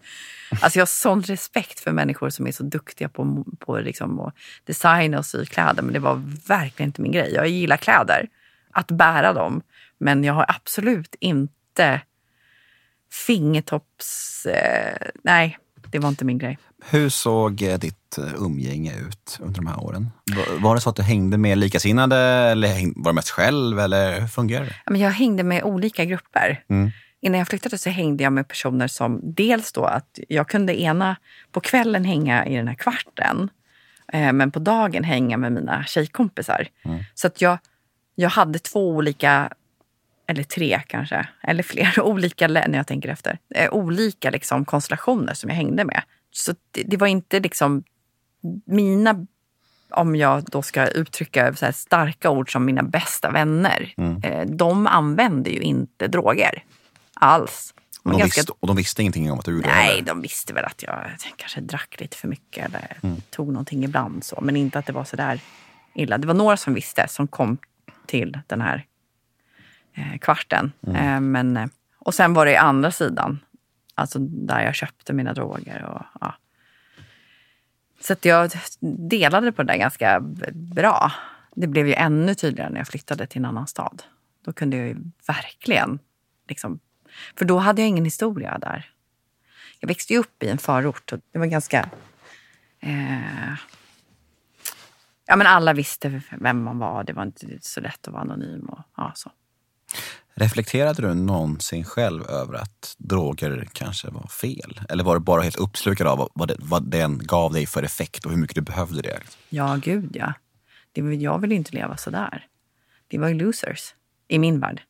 [0.60, 4.34] Alltså jag har sån respekt för människor som är så duktiga på, på liksom att
[4.64, 5.82] designa och sy kläder.
[5.82, 7.32] Men det var verkligen inte min grej.
[7.34, 8.28] Jag gillar kläder,
[8.70, 9.62] att bära dem.
[9.98, 12.00] Men jag har absolut inte
[13.26, 14.46] fingertopps...
[14.46, 15.58] Eh, nej,
[15.90, 16.58] det var inte min grej.
[16.90, 20.10] Hur såg eh, ditt eh, umgänge ut under de här åren?
[20.58, 23.80] Var- det så att du hängde med likasinnade eller var det mest själv?
[23.80, 24.98] Eller hur fungerar det?
[24.98, 26.64] Jag hängde med olika grupper.
[26.68, 26.90] Mm.
[27.24, 31.16] Innan jag flyttade så hängde jag med personer som dels då att jag kunde ena
[31.52, 33.50] på kvällen hänga i den här kvarten.
[34.12, 36.68] Eh, men på dagen hänga med mina tjejkompisar.
[37.14, 37.58] Så att jag,
[38.14, 39.52] jag hade två olika,
[40.26, 45.50] eller tre kanske, eller fler olika, när jag tänker efter, eh, olika liksom konstellationer som
[45.50, 46.02] jag hängde med.
[46.30, 47.84] Så det, det var inte liksom
[48.66, 49.26] mina
[49.90, 55.50] om jag då ska uttrycka så starka ord som mina bästa vänner, eh, de använde
[55.50, 56.62] ju inte droger
[57.24, 57.74] alls.
[58.02, 60.20] Och de, ganska- visste, och de visste ingenting om att du gjorde det Nej, de
[60.20, 62.96] visste väl att jag kanske drack lite för mycket eller
[63.30, 64.24] tog någonting ibland.
[64.24, 64.38] så.
[64.42, 65.40] Men inte att det var så där
[65.94, 66.18] illa.
[66.18, 67.58] Det var några som visste, som kom
[68.06, 68.86] till den här
[69.94, 70.72] eh, kvarten.
[70.86, 71.66] Eh, men, eh,
[71.98, 73.38] och sen var det i andra sidan,
[73.94, 75.84] alltså där jag köpte mina droger.
[75.84, 76.34] Och, ja.
[78.00, 78.50] Så jag
[79.10, 80.20] delade på det där ganska
[80.52, 81.12] bra.
[81.54, 84.02] Det blev ju ännu tydligare när jag flyttade till en annan stad.
[84.44, 85.98] Då kunde jag ju verkligen...
[86.48, 86.80] Liksom,
[87.36, 88.90] för då hade jag ingen historia där.
[89.80, 91.88] Jag växte upp i en förort och det var ganska...
[92.80, 93.54] Eh,
[95.26, 97.04] ja, men alla visste vem man var.
[97.04, 98.68] Det var inte så lätt att vara anonym.
[98.68, 99.30] Och, ja, så.
[100.36, 104.80] Reflekterade du någonsin själv över att droger kanske var fel?
[104.88, 108.24] Eller var du bara helt uppslukad av vad, det, vad den gav dig för effekt
[108.24, 109.20] och hur mycket du behövde det?
[109.48, 110.32] Ja, gud ja.
[110.92, 112.46] Det, jag ville inte leva så där.
[113.08, 113.94] Det var losers
[114.28, 114.82] i min värld.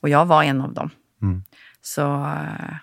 [0.00, 0.90] Och jag var en av dem.
[1.24, 1.42] Mm.
[1.80, 2.76] Så eh,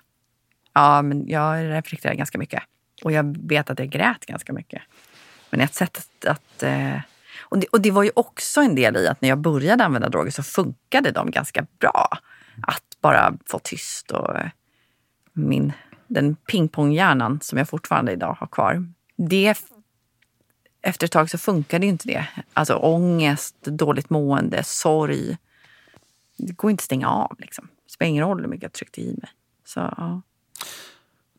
[0.73, 2.63] ja, men jag reflekterade ganska mycket.
[3.04, 4.82] Och jag vet att jag grät ganska mycket.
[5.49, 6.25] Men ett sätt att...
[6.25, 6.99] att eh,
[7.41, 10.10] och, det, och det var ju också en del i att när jag började använda
[10.10, 12.10] droger så funkade de ganska bra.
[12.62, 14.49] Att bara få tyst och eh,
[15.34, 15.73] min,
[16.08, 18.86] den pingponghjärnan som jag fortfarande idag har kvar.
[19.17, 19.56] Det
[20.82, 22.27] efter ett tag så funkade ju inte det.
[22.54, 25.38] Alltså ångest, dåligt mående, sorg.
[26.38, 27.36] Det går inte att stänga av.
[27.39, 27.67] Liksom.
[27.93, 29.30] Spelar ingen roll hur mycket jag tryckte i mig.
[29.65, 30.21] Så, ja.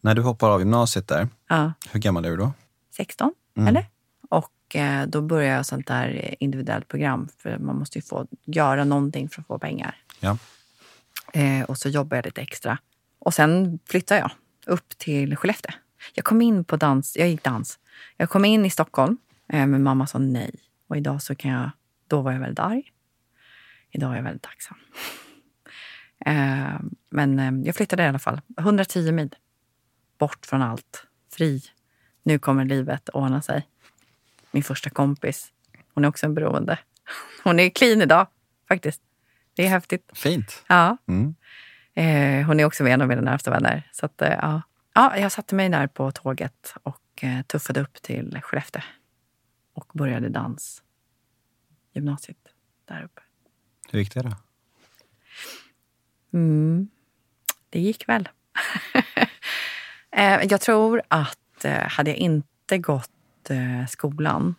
[0.01, 1.73] När du hoppar av gymnasiet där, ja.
[1.91, 2.53] hur gammal är du då?
[2.97, 3.35] 16,
[3.69, 3.87] eller?
[4.31, 7.29] Och eh, då började jag sånt där individuellt program.
[7.39, 9.97] För man måste ju få göra någonting för att få pengar.
[10.21, 10.39] Ja.
[11.33, 12.79] Eh, och så jobbade jag lite extra.
[13.19, 14.31] Och sen flyttade jag
[14.67, 15.73] upp till Skellefteå.
[16.15, 17.79] Jag kom in på dans, jag gick dans.
[18.17, 20.55] Jag kom in i Stockholm, eh, men mamma sa nej.
[20.89, 21.71] Och idag så kan jag,
[22.07, 22.93] då var jag väldigt arg.
[23.91, 24.77] Idag är jag väldigt tacksam.
[26.27, 26.81] Eh,
[27.11, 28.41] men eh, jag flyttade i alla fall.
[28.59, 29.35] 110 mil.
[30.19, 31.07] Bort från allt.
[31.33, 31.63] Fri.
[32.23, 33.69] Nu kommer livet ordna sig.
[34.51, 35.53] Min första kompis,
[35.95, 36.79] hon är också en beroende.
[37.45, 38.27] Hon är clean idag,
[38.69, 39.03] faktiskt.
[39.55, 40.11] Det är häftigt.
[40.15, 40.65] Fint.
[40.69, 40.97] Ja.
[41.07, 41.35] Mm.
[41.95, 43.91] Eh, hon är också en av mina närmsta vänner.
[43.93, 44.63] Så att, eh, ja.
[44.95, 48.83] ja, jag satte mig där på tåget och eh, tuffade upp till Skellefteå.
[49.75, 50.83] Och började dans.
[51.93, 52.49] Gymnasiet
[52.85, 53.23] där uppe.
[53.91, 54.37] Hur gick det då?
[56.33, 56.89] Mm.
[57.71, 58.29] Det gick väl.
[60.17, 64.55] eh, jag tror att eh, hade jag inte gått eh, skolan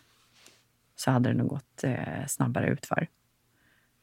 [0.95, 1.83] så hade det nog gått
[2.27, 3.07] snabbare utför.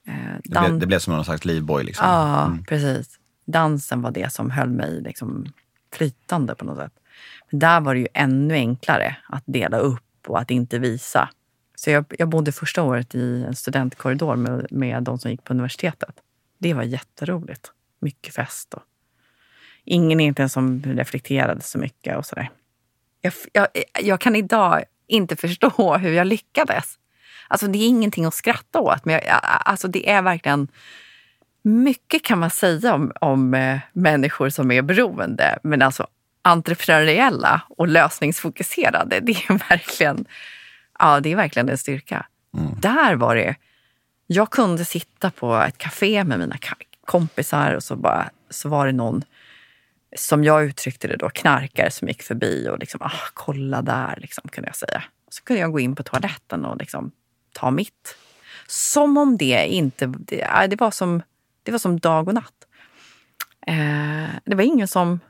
[0.06, 2.06] Eh, Det, blev, det blev som någon slags livboj liksom.
[2.06, 3.18] Ja, precis.
[3.44, 5.46] Dansen var det som höll mig liksom
[5.92, 6.92] flytande på något sätt.
[7.50, 11.30] Men där var det ju ännu enklare att dela upp och att inte visa.
[11.74, 15.52] Så jag, jag bodde första året i en studentkorridor med, med de som gick på
[15.52, 16.14] universitetet.
[16.60, 17.72] Det var jätteroligt.
[18.00, 18.82] Mycket fest och
[19.84, 22.50] ingen egentligen som reflekterade så mycket och sådär.
[23.20, 23.68] Jag, jag,
[24.00, 26.98] jag kan idag inte förstå hur jag lyckades.
[27.48, 30.68] Alltså det är ingenting att skratta åt, men jag, alltså det är verkligen...
[31.62, 36.06] Mycket kan man säga om, om eh, människor som är beroende, men alltså
[36.42, 40.24] entreprenöriella och lösningsfokuserade, det är verkligen,
[40.98, 42.26] ja, det är verkligen en styrka.
[42.58, 42.80] Mm.
[42.80, 43.56] Där var det...
[44.32, 46.58] Jag kunde sitta på ett café med mina
[47.04, 49.22] kompisar och så, bara, så var det någon,
[50.16, 54.48] som jag uttryckte det då, knarkare som gick förbi och liksom, ah, kolla där, liksom,
[54.48, 55.02] kunde jag säga.
[55.28, 57.12] Så kunde jag gå in på toaletten och liksom
[57.52, 58.16] ta mitt.
[58.66, 60.06] Som om det inte...
[60.06, 61.22] Det, det, var, som,
[61.62, 62.66] det var som dag och natt.
[63.66, 65.20] Eh, det var ingen som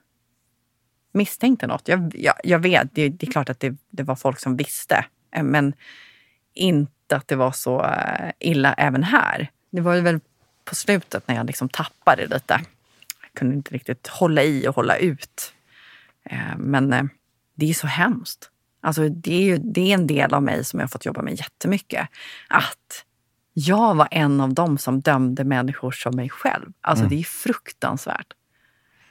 [1.13, 1.89] misstänkte något.
[1.89, 5.05] Jag, jag, jag vet, det, det, är klart att det, det, var folk som visste.
[5.35, 5.75] Eh, men
[6.55, 9.51] inte att det var så eh, illa även här.
[9.71, 10.21] Det var väl
[10.65, 12.61] på slutet när jag liksom tappade lite.
[13.23, 15.53] Jag kunde inte riktigt hålla i och hålla ut.
[16.25, 17.11] Eh, men
[17.55, 18.51] det är så hemskt.
[18.81, 21.23] Alltså det, är ju, det är en del av mig som jag har fått jobba
[21.23, 22.09] med jättemycket.
[22.49, 23.05] Att
[23.53, 26.73] jag var en av dem som dömde människor som mig själv.
[26.81, 27.11] Alltså mm.
[27.17, 28.33] det är fruktansvärt.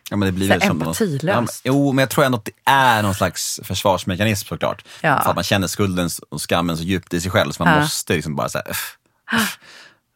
[0.09, 1.61] Ja, men det blir väl som empatilöst.
[1.63, 4.85] Ja, jo, men jag tror ändå att det är någon slags försvarsmekanism såklart.
[5.01, 5.21] Ja.
[5.23, 7.79] För att man känner skulden och skammen så djupt i sig själv så man ja.
[7.79, 8.97] måste liksom bara så här, öff,
[9.33, 9.59] öff,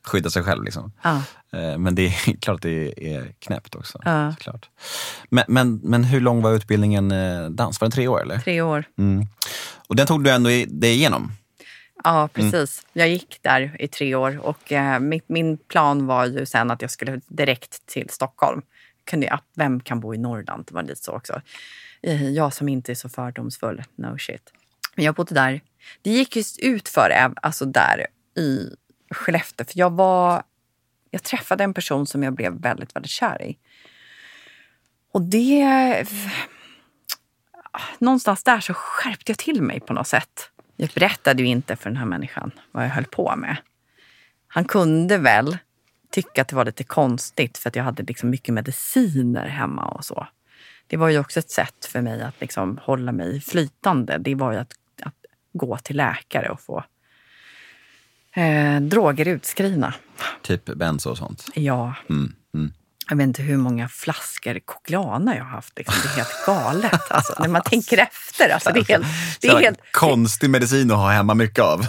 [0.07, 0.63] skydda sig själv.
[0.63, 0.91] Liksom.
[1.01, 1.21] Ja.
[1.53, 3.99] Eh, men det är klart att det är knäppt också.
[4.05, 4.31] Ja.
[4.31, 4.69] Såklart.
[5.29, 7.81] Men, men, men hur lång var utbildningen eh, dans?
[7.81, 8.21] Var den tre år?
[8.21, 8.39] Eller?
[8.39, 8.83] Tre år.
[8.97, 9.27] Mm.
[9.87, 11.31] Och den tog du ändå dig igenom?
[12.03, 12.29] Ja, mm.
[12.29, 12.83] precis.
[12.83, 12.89] Mm.
[12.93, 16.81] Jag gick där i tre år och eh, mitt, min plan var ju sen att
[16.81, 18.61] jag skulle direkt till Stockholm
[19.05, 20.65] kunde vem kan bo i Norrland?
[20.65, 21.41] Det var lite så också.
[22.01, 24.53] Eh, jag som inte är så fördomsfull, no shit.
[24.95, 25.61] Men jag bodde där.
[26.01, 28.69] Det gick just ut för alltså där i
[29.09, 29.65] Skellefteå.
[29.65, 30.43] För jag var...
[31.11, 33.57] Jag träffade en person som jag blev väldigt, väldigt kär i.
[35.11, 36.05] Och det...
[37.99, 40.49] Någonstans där så skärpte jag till mig på något sätt.
[40.75, 43.57] Jag berättade ju inte för den här människan vad jag höll på med.
[44.47, 45.57] Han kunde väl
[46.13, 50.05] tycka att det var lite konstigt för att jag hade liksom mycket mediciner hemma och
[50.05, 50.27] så.
[50.87, 54.17] Det var ju också ett sätt för mig att liksom hålla mig flytande.
[54.17, 54.73] Det var ju att,
[55.03, 55.15] att
[55.53, 56.83] gå till läkare och få
[58.35, 59.93] eh, droger utskrivna.
[60.41, 61.49] Typ benzo och sånt?
[61.53, 61.93] Ja.
[62.09, 62.73] Mm, mm.
[63.09, 65.77] Jag vet inte hur många flaskor Coglana jag har haft.
[65.77, 65.95] Liksom.
[66.03, 67.11] Det är helt galet.
[67.11, 68.49] Alltså, när man tänker efter.
[68.49, 69.05] Alltså, det är helt,
[69.41, 71.85] det är helt, konstig medicin att ha hemma mycket av.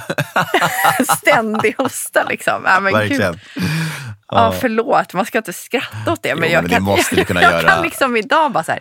[1.18, 2.62] Ständig hosta liksom.
[2.64, 3.32] Ja, men Verkligen.
[3.32, 3.64] Gud.
[4.28, 6.34] Ja, förlåt, man ska inte skratta åt det.
[6.34, 7.68] Men, jo, jag, men kan, måste jag, kunna jag göra.
[7.68, 8.80] kan liksom idag bara så här,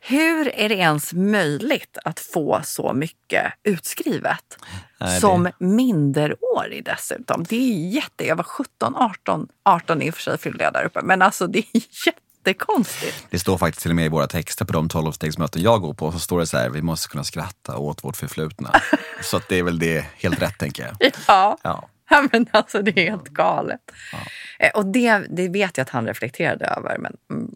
[0.00, 4.58] hur är det ens möjligt att få så mycket utskrivet?
[5.00, 5.52] Nej, som det...
[5.58, 7.44] minderårig dessutom.
[7.48, 8.26] Det är jätte...
[8.26, 11.00] Jag var 17, 18, 18 i och för sig fyllde jag där uppe.
[11.02, 11.66] Men alltså det är
[12.06, 13.26] jättekonstigt.
[13.30, 16.12] Det står faktiskt till och med i våra texter på de tolvstegsmöten jag går på.
[16.12, 18.80] Så står det så här, vi måste kunna skratta åt vårt förflutna.
[19.22, 21.12] så att det är väl det helt rätt tänker jag.
[21.26, 21.58] Ja.
[21.62, 21.88] ja.
[22.12, 23.80] Ja, men alltså det är helt galet.
[24.12, 24.18] Ja.
[24.66, 26.98] Eh, och det, det vet jag att han reflekterade över.
[26.98, 27.54] Men mm,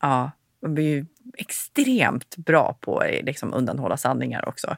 [0.00, 0.30] ja,
[0.62, 1.06] man blir ju
[1.38, 4.76] extremt bra på att liksom undanhålla sanningar också.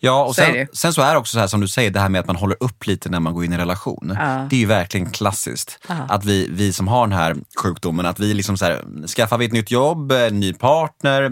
[0.00, 2.00] Ja, och så sen, sen, så är det också så här som du säger, det
[2.00, 4.12] här med att man håller upp lite när man går in i en relation.
[4.14, 4.46] Ja.
[4.50, 5.78] Det är ju verkligen klassiskt.
[5.88, 5.94] Ja.
[6.08, 9.46] Att vi, vi som har den här sjukdomen, att vi liksom så här, skaffar vi
[9.46, 11.22] ett nytt jobb, en ny partner,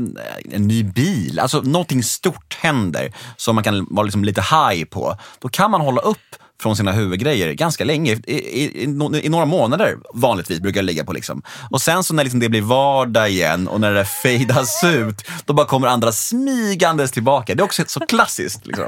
[0.51, 5.19] en ny bil, alltså någonting stort händer som man kan vara liksom lite high på.
[5.39, 8.13] Då kan man hålla upp från sina huvudgrejer ganska länge.
[8.27, 11.13] I, i, i, några månader vanligtvis brukar jag ligga på.
[11.13, 11.43] Liksom.
[11.71, 15.53] Och sen så när liksom det blir vardag igen och när det fejdas ut, då
[15.53, 17.55] bara kommer andra smygandes tillbaka.
[17.55, 18.67] Det är också så klassiskt.
[18.67, 18.87] Liksom.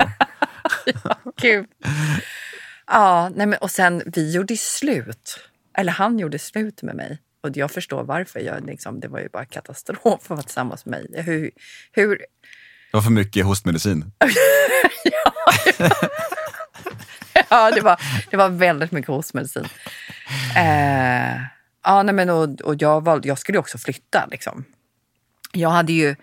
[1.05, 1.67] ja, kul.
[2.87, 5.39] Ja, nej men, och sen vi gjorde slut.
[5.79, 7.19] Eller han gjorde slut med mig.
[7.43, 8.41] Och jag förstår varför.
[8.41, 11.23] Jag, liksom, det var ju bara katastrof att vara tillsammans med mig.
[11.23, 11.51] Hur,
[11.93, 12.17] hur...
[12.91, 14.13] Det var för mycket hostmedicin.
[15.05, 15.33] ja,
[15.79, 15.91] ja,
[17.51, 19.65] ja, det var, det var väldigt mycket hostmedicin.
[20.57, 21.37] Eh,
[21.85, 24.27] ja, nej, men, och, och jag, valde, jag skulle också flytta.
[24.31, 24.65] Liksom.
[25.53, 26.17] Jag hade ju...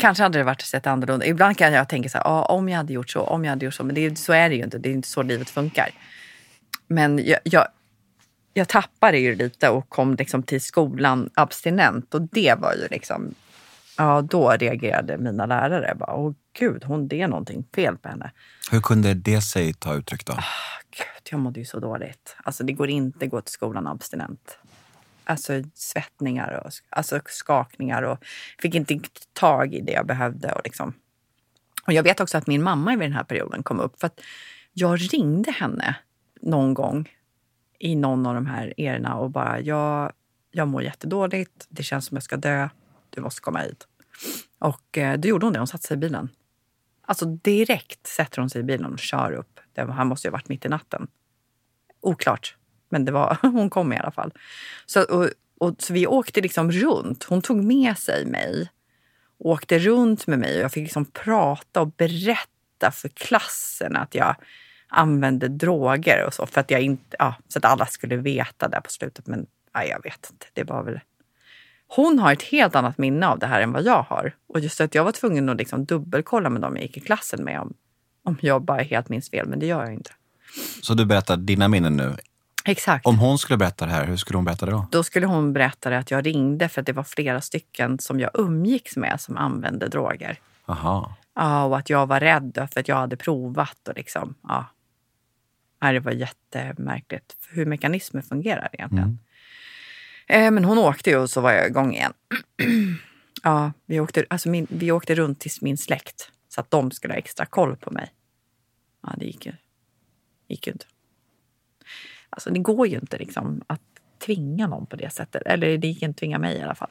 [0.00, 1.26] Kanske hade det varit sett annorlunda.
[1.26, 3.64] Ibland kan jag tänka så här, ah, om jag hade gjort så, om jag hade
[3.64, 3.84] gjort så.
[3.84, 4.78] Men det, så är det ju inte.
[4.78, 5.90] Det är inte så livet funkar.
[6.86, 7.68] Men jag, jag,
[8.54, 12.14] jag tappade ju lite och kom liksom till skolan abstinent.
[12.14, 13.34] Och det var ju liksom...
[13.98, 15.94] Ja, då reagerade mina lärare.
[15.94, 18.30] Bara, Åh gud, hon, det är någonting fel på henne.
[18.70, 20.32] Hur kunde det sig ta uttryck då?
[20.32, 20.44] Oh,
[20.90, 22.36] gud, jag mådde ju så dåligt.
[22.44, 24.58] Alltså, det går inte att gå till skolan abstinent.
[25.24, 28.18] Alltså svettningar och alltså, skakningar och
[28.58, 29.00] fick inte
[29.32, 30.52] tag i det jag behövde.
[30.52, 30.94] Och, liksom.
[31.86, 34.20] och jag vet också att min mamma i den här perioden kom upp för att
[34.72, 35.96] jag ringde henne
[36.40, 37.08] någon gång
[37.78, 40.12] i någon av de här erorna och bara jag,
[40.50, 41.66] jag mår jättedåligt.
[41.68, 42.68] Det känns som jag ska dö.
[43.16, 43.86] Du måste komma hit.
[44.58, 45.58] Och eh, då gjorde hon det.
[45.58, 46.28] Hon satte sig i bilen.
[47.06, 49.60] Alltså direkt sätter hon sig i bilen och kör upp.
[49.74, 51.08] Det, han måste ju ha varit mitt i natten.
[52.00, 52.56] Oklart.
[52.88, 54.32] Men det var, hon kom i alla fall.
[54.86, 57.24] Så, och, och, så vi åkte liksom runt.
[57.24, 58.70] Hon tog med sig mig.
[59.38, 64.36] Åkte runt med mig och jag fick liksom prata och berätta för klassen att jag
[64.88, 66.46] använde droger och så.
[66.46, 69.26] För att jag inte, ja, så att alla skulle veta det på slutet.
[69.26, 70.46] Men ja, jag vet inte.
[70.52, 71.00] Det var väl...
[71.88, 74.34] Hon har ett helt annat minne av det här än vad jag har.
[74.48, 77.44] Och just att jag var tvungen att liksom dubbelkolla med dem jag gick i klassen
[77.44, 77.74] med om,
[78.24, 79.48] om jag bara helt minns fel.
[79.48, 80.10] Men det gör jag inte.
[80.82, 82.16] Så du berättar dina minnen nu?
[82.64, 83.06] Exakt.
[83.06, 84.86] Om hon skulle berätta det här, hur skulle hon berätta det då?
[84.90, 88.20] Då skulle hon berätta det att jag ringde för att det var flera stycken som
[88.20, 90.38] jag umgicks med som använde droger.
[90.66, 91.16] Aha.
[91.34, 93.88] Ja, och att jag var rädd för att jag hade provat.
[93.88, 94.66] Och liksom, ja.
[95.80, 99.04] det var jättemärkligt hur mekanismer fungerar egentligen.
[99.04, 99.18] Mm.
[100.28, 102.12] Eh, men hon åkte ju och så var jag igång igen.
[103.42, 107.14] ja, vi åkte, alltså min, vi åkte runt till min släkt så att de skulle
[107.14, 108.12] ha extra koll på mig.
[109.02, 109.52] Ja, det gick ju,
[110.48, 110.86] gick ju inte.
[112.30, 113.80] Alltså det går ju inte liksom att
[114.18, 115.42] tvinga någon på det sättet.
[115.42, 116.90] Eller det gick inte att tvinga mig i alla fall.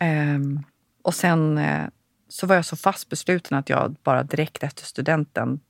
[0.00, 0.60] Ehm,
[1.02, 1.88] och sen eh,
[2.28, 5.60] så var jag så fast besluten att jag bara direkt efter studenten...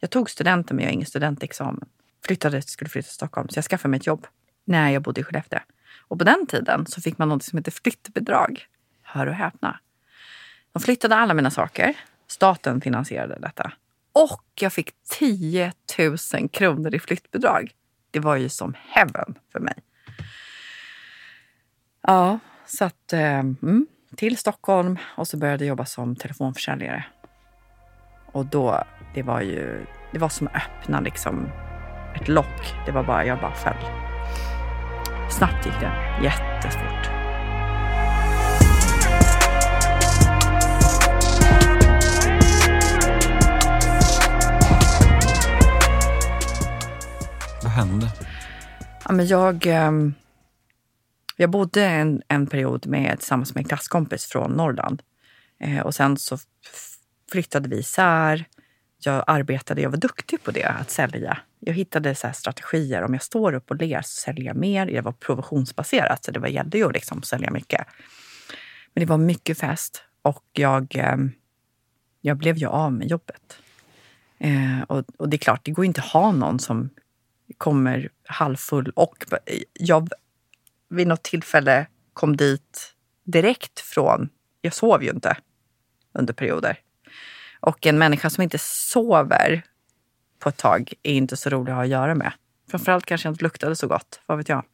[0.00, 1.88] Jag tog studenten men jag har ingen studentexamen.
[2.26, 3.48] Flyttade, skulle flytta till Stockholm.
[3.48, 4.26] Så jag skaffade mig ett jobb
[4.64, 5.60] när jag bodde i Skellefteå.
[5.98, 8.66] Och på den tiden så fick man något som heter flyttbidrag.
[9.02, 9.80] Hör och häpna.
[10.72, 11.96] De flyttade alla mina saker.
[12.26, 13.72] Staten finansierade detta.
[14.12, 17.72] Och jag fick 10 000 kronor i flyttbidrag.
[18.10, 19.74] Det var ju som heaven för mig.
[22.02, 27.04] Ja, så att eh, mm, till Stockholm och så började jag jobba som telefonförsäljare.
[28.32, 31.48] Och då, det var ju, det var som att öppna liksom
[32.14, 32.74] ett lock.
[32.86, 34.09] Det var bara, jag bara föll.
[35.40, 37.10] Snabbt gick det, jättefort.
[47.62, 48.06] Vad hände?
[49.04, 50.14] Ja, men jag, ehm,
[51.36, 55.02] jag bodde en, en period med, tillsammans med en klasskompis från Norrland.
[55.60, 56.38] Eh, och sen så
[57.32, 58.44] flyttade vi isär.
[59.02, 61.38] Jag arbetade, jag var duktig på det, att sälja.
[61.60, 63.02] Jag hittade så här strategier.
[63.02, 64.86] Om jag står upp och ler så säljer jag mer.
[64.86, 67.86] Det var provisionsbaserat, så det var, gällde ju att liksom sälja mycket.
[68.94, 71.32] Men det var mycket fest och jag, ehm,
[72.20, 73.58] jag blev ju av med jobbet.
[74.38, 76.90] Eh, och, och det är klart, det går inte att ha någon som
[77.58, 79.24] kommer halvfull och
[79.72, 80.08] jag
[80.88, 84.28] vid något tillfälle kom dit direkt från,
[84.60, 85.36] jag sov ju inte
[86.12, 86.78] under perioder.
[87.60, 89.62] Och en människa som inte sover
[90.38, 92.32] på ett tag är inte så rolig att ha att göra med.
[92.70, 94.64] Framförallt kanske jag inte luktade så gott, vad vet jag.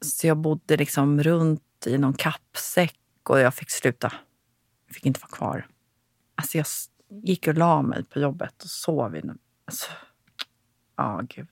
[0.00, 4.12] Så jag bodde liksom runt i någon kappsäck och jag fick sluta.
[4.86, 5.66] Jag fick inte vara kvar.
[6.34, 6.66] Alltså jag
[7.22, 9.16] gick och la mig på jobbet och sov.
[9.16, 9.22] I.
[9.64, 9.90] Alltså,
[10.98, 11.48] Ja, gud.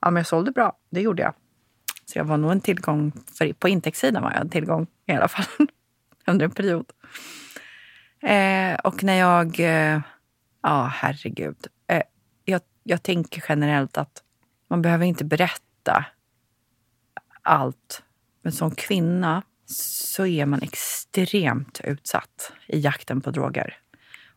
[0.00, 0.78] Ja, men jag sålde bra.
[0.90, 1.34] Det gjorde jag.
[2.04, 3.12] Så jag var nog en tillgång.
[3.38, 5.44] För, på intäktssidan var jag en tillgång i alla fall.
[6.26, 6.92] Under en period.
[8.22, 9.60] Eh, och när jag...
[9.60, 10.00] Eh,
[10.62, 11.66] ja, herregud.
[11.86, 12.02] Eh,
[12.44, 14.22] jag, jag tänker generellt att
[14.68, 16.04] man behöver inte berätta
[17.42, 18.02] allt.
[18.42, 23.78] Men som kvinna så är man extremt utsatt i jakten på droger.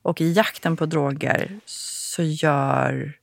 [0.01, 3.13] Och i jakten på droger så gör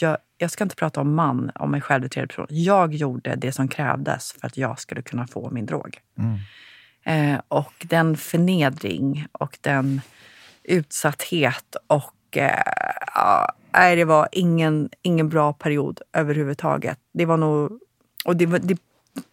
[0.00, 2.46] jag, jag ska inte prata om man, om mig själv i tredje person.
[2.48, 5.98] Jag gjorde det som krävdes för att jag skulle kunna få min drog.
[6.18, 6.38] Mm.
[7.08, 10.00] Eh, och den förnedring och den
[10.62, 12.36] utsatthet och...
[12.36, 12.62] Eh,
[13.14, 16.98] ja, nej, det var ingen, ingen bra period överhuvudtaget.
[17.12, 17.80] Det var nog...
[18.24, 18.78] Och det, det,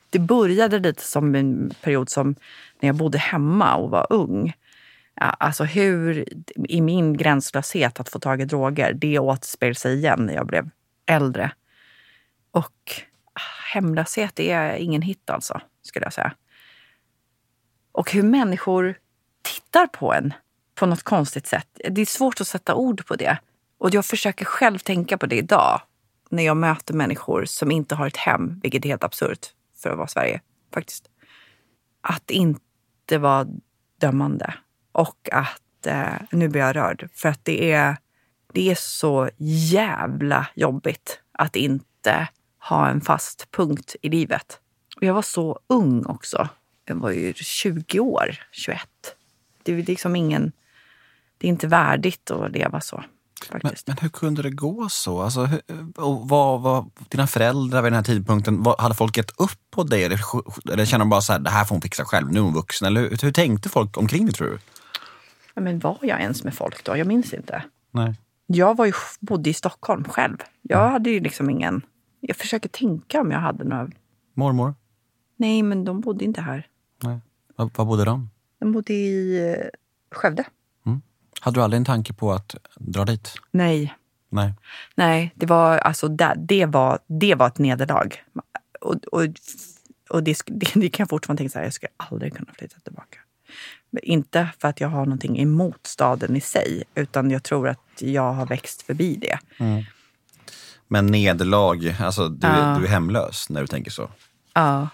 [0.09, 2.35] det började lite som en period som
[2.79, 4.53] när jag bodde hemma och var ung.
[5.15, 10.25] Ja, Alltså hur, i min gränslöshet att få tag i droger, det återspeglar sig igen
[10.25, 10.69] när jag blev
[11.05, 11.51] äldre.
[12.51, 12.91] Och
[13.33, 16.33] ah, hemlöshet är ingen hit alltså, skulle jag säga.
[17.95, 18.97] Och hur människor
[19.41, 20.33] tittar på en
[20.75, 21.67] på något konstigt sätt.
[21.89, 23.37] Det är svårt att sätta ord på det.
[23.77, 25.81] Och jag försöker själv tänka på det idag
[26.29, 29.97] när jag möter människor som inte har ett hem, vilket är helt absurt för att
[29.97, 30.41] vara Sverige
[30.73, 31.09] faktiskt.
[32.01, 33.47] Att inte vara
[33.99, 34.53] dömande
[34.91, 37.97] och att, eh, nu blir jag rörd, för att det är,
[38.53, 42.27] det är så jävla jobbigt att inte
[42.69, 44.59] ha en fast punkt i livet.
[44.95, 46.49] Och jag var så ung också.
[46.85, 48.79] Jag var ju 20 år, 21.
[49.63, 50.51] Det är liksom ingen...
[51.37, 53.03] Det är inte värdigt att leva så.
[53.51, 55.21] Men, men hur kunde det gå så?
[55.21, 55.61] Alltså, hur,
[55.95, 59.83] och vad, vad, dina föräldrar vid den här tidpunkten, vad, hade folk gett upp på
[59.83, 60.03] dig?
[60.03, 60.19] Eller,
[60.73, 62.53] eller kände de bara så här, det här får hon fixa själv, nu är hon
[62.53, 62.87] vuxen?
[62.87, 64.59] Eller hur, hur tänkte folk omkring det tror du?
[65.53, 66.97] Ja, Men var jag ens med folk då?
[66.97, 67.63] Jag minns inte.
[67.91, 68.15] Nej.
[68.47, 70.37] Jag var ju, bodde i Stockholm själv.
[70.61, 71.81] Jag hade ju liksom ingen...
[72.19, 73.89] Jag försöker tänka om jag hade några...
[74.33, 74.73] Mormor?
[75.37, 76.67] Nej, men de bodde inte här.
[77.03, 77.19] Nej.
[77.55, 78.29] Var, var bodde de?
[78.59, 79.65] De bodde i eh,
[80.11, 80.43] Skövde.
[81.39, 83.33] Hade du aldrig en tanke på att dra dit?
[83.51, 83.95] Nej,
[84.29, 84.53] Nej.
[84.95, 88.09] nej, det var alltså där, det var, det var ett nederlag.
[88.81, 89.21] Och, och,
[90.09, 92.79] och det, det, det kan jag fortfarande tänka så här, jag skulle aldrig kunna flytta
[92.79, 93.19] tillbaka.
[93.89, 98.01] Men inte för att jag har någonting emot staden i sig, utan jag tror att
[98.01, 99.39] jag har växt förbi det.
[100.87, 102.77] Men nederlag, alltså du, Ja.
[102.79, 104.09] du är hemlös när du tänker så?
[104.53, 104.87] Ja.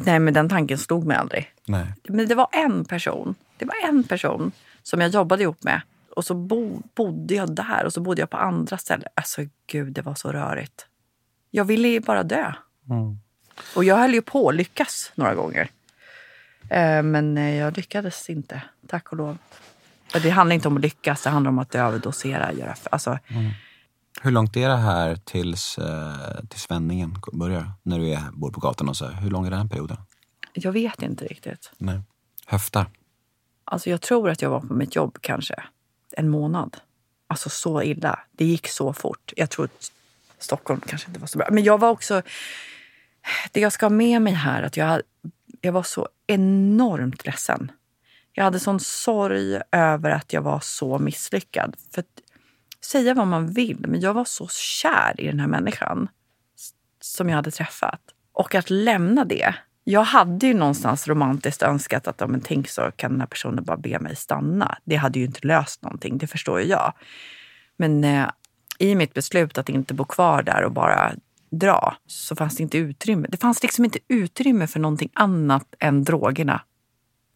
[0.00, 1.50] Nej, men den tanken slog mig aldrig.
[1.64, 1.86] Nej.
[2.04, 3.34] Men det var en person.
[3.56, 5.80] Det var en person som jag jobbade ihop med.
[6.16, 9.08] Och så bo, bodde jag där och så bodde jag på andra ställen.
[9.14, 10.86] Alltså gud, det var så rörigt.
[11.50, 12.52] Jag ville ju bara dö.
[12.90, 13.18] Mm.
[13.76, 15.68] Och jag höll ju på att lyckas några gånger.
[16.70, 19.38] Eh, men eh, jag lyckades inte, tack och lov.
[20.22, 22.52] Det handlar inte om att lyckas, det handlar om att överdosera.
[22.52, 23.18] Göra, alltså,
[24.20, 27.72] Hur långt är det här tills, eh, tills vändningen börjar?
[27.82, 29.06] När du är, bor på gatan och så.
[29.06, 29.96] Hur lång är den perioden?
[30.52, 31.72] jag vet inte riktigt.
[31.78, 32.00] Nej.
[32.46, 32.86] Höftar?
[33.64, 35.54] Alltså jag tror att jag var på mitt jobb kanske
[36.16, 36.76] en månad.
[37.26, 38.18] Alltså så illa.
[38.32, 39.32] Det gick så fort.
[39.36, 39.92] Jag tror att
[40.38, 41.48] Stockholm kanske inte var så bra.
[41.50, 42.22] Men jag var också...
[43.52, 45.02] Det jag ska ha med mig här att jag,
[45.60, 47.72] jag var så enormt ledsen.
[48.32, 51.76] Jag hade sån sorg över att jag var så misslyckad.
[51.94, 52.04] För
[52.84, 56.08] säga vad man vill, men jag var så kär i den här människan
[57.00, 58.00] som jag hade träffat.
[58.32, 59.54] Och att lämna det.
[59.84, 63.76] Jag hade ju någonstans romantiskt önskat att men tänk så kan den här personen bara
[63.76, 64.78] be mig stanna.
[64.84, 66.92] Det hade ju inte löst någonting, det förstår ju jag.
[67.76, 68.28] Men eh,
[68.78, 71.12] i mitt beslut att inte bo kvar där och bara
[71.50, 73.28] dra så fanns det inte utrymme.
[73.30, 76.62] Det fanns liksom inte utrymme för någonting annat än drogerna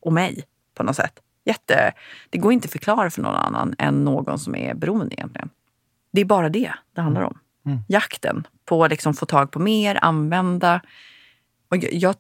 [0.01, 0.45] och mig
[0.75, 1.21] på något sätt.
[1.47, 1.93] Jätte,
[2.31, 5.51] det går inte att förklara för någon annan än någon som är beroende egentligen.
[6.11, 7.39] Det är bara det det handlar om.
[7.67, 7.79] Mm.
[7.89, 10.81] Jakten på att liksom få tag på mer, använda.
[11.69, 12.15] Och jag, jag,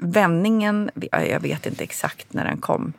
[0.00, 2.92] vändningen, jag vet inte exakt när den kom.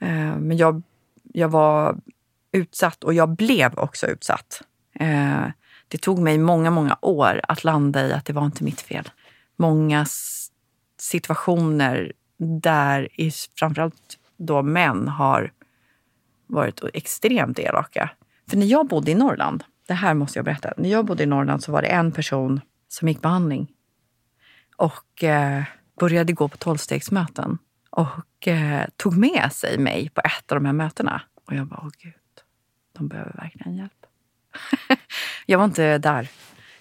[0.00, 0.82] Eh, men jag,
[1.22, 1.96] jag var
[2.52, 4.62] utsatt och jag blev också utsatt.
[4.94, 5.46] Eh,
[5.88, 9.10] det tog mig många, många år att landa i att det var inte mitt fel.
[9.56, 10.06] Många
[10.98, 15.52] situationer där i, framförallt då män har
[16.46, 18.10] varit extremt elaka.
[18.50, 20.72] För när jag bodde i Norrland, det här måste jag berätta.
[20.76, 23.72] När jag bodde i Norrland så var det en person som gick behandling
[24.76, 25.62] och eh,
[26.00, 27.58] började gå på tolvstegsmöten
[27.90, 31.22] och eh, tog med sig mig på ett av de här mötena.
[31.46, 32.14] Och jag bara, åh gud,
[32.92, 34.06] de behöver verkligen hjälp.
[35.46, 36.28] jag var inte där.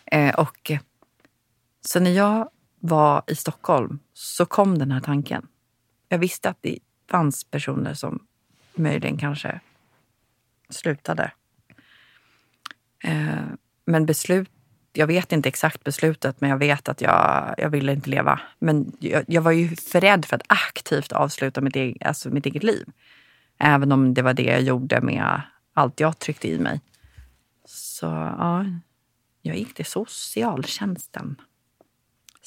[0.05, 0.71] Eh, och
[1.81, 2.49] så när jag
[2.79, 5.47] var i Stockholm så kom den här tanken.
[6.09, 8.25] Jag visste att det fanns personer som
[8.75, 9.59] möjligen kanske
[10.69, 11.31] slutade.
[13.03, 13.45] Eh,
[13.85, 14.49] men beslut,
[14.93, 18.41] jag vet inte exakt beslutet, men jag vet att jag, jag ville inte leva.
[18.59, 22.45] Men jag, jag var ju för rädd för att aktivt avsluta mitt, eget, alltså mitt
[22.45, 22.87] eget liv.
[23.57, 25.41] Även om det var det jag gjorde med
[25.73, 26.81] allt jag tryckte i mig.
[27.65, 28.65] Så ja,
[29.41, 31.35] jag gick till socialtjänsten.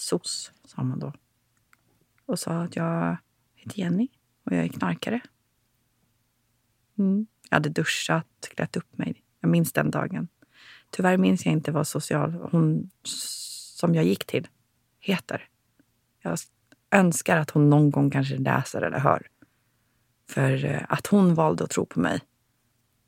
[0.03, 1.13] SOS, sa man då.
[2.27, 3.17] Och sa att jag
[3.55, 4.09] heter Jenny
[4.45, 5.21] och jag är knarkare.
[6.99, 7.27] Mm.
[7.49, 9.25] Jag hade duschat, klätt upp mig.
[9.41, 10.29] Jag minns den dagen.
[10.91, 14.49] Tyvärr minns jag inte vad social, hon som jag gick till
[15.01, 15.49] heter.
[16.23, 16.39] Jag
[16.91, 19.27] önskar att hon någon gång kanske läser eller hör.
[20.29, 22.21] För eh, att hon valde att tro på mig.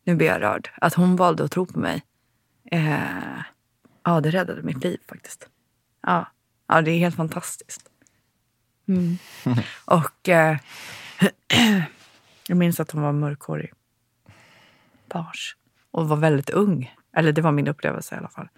[0.05, 0.71] Nu blir jag rörd.
[0.77, 2.03] Att hon valde att tro på mig.
[2.71, 3.43] Eh,
[4.03, 5.49] ja, det räddade mitt liv faktiskt.
[6.01, 6.27] Ja,
[6.67, 7.91] ja det är helt fantastiskt.
[8.89, 9.17] Mm.
[9.85, 10.59] Och eh,
[12.49, 13.73] jag minns att hon var mörkhårig.
[15.09, 15.57] Page.
[15.91, 16.95] Och var väldigt ung.
[17.17, 18.49] Eller det var min upplevelse i alla fall.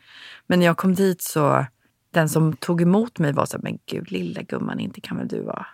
[0.47, 1.67] Men när jag kom dit så,
[2.11, 5.29] den som tog emot mig var så här, men gud lilla gumman, inte kan väl
[5.29, 5.67] du vara,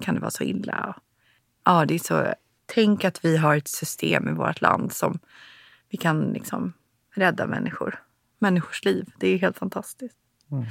[0.00, 0.96] kan det vara så illa?
[1.64, 2.34] Ja, det är så,
[2.66, 5.18] tänk att vi har ett system i vårt land som
[5.88, 6.72] vi kan liksom
[7.10, 8.02] rädda människor.
[8.38, 9.12] Människors liv.
[9.18, 10.16] Det är helt fantastiskt.
[10.52, 10.64] Mm.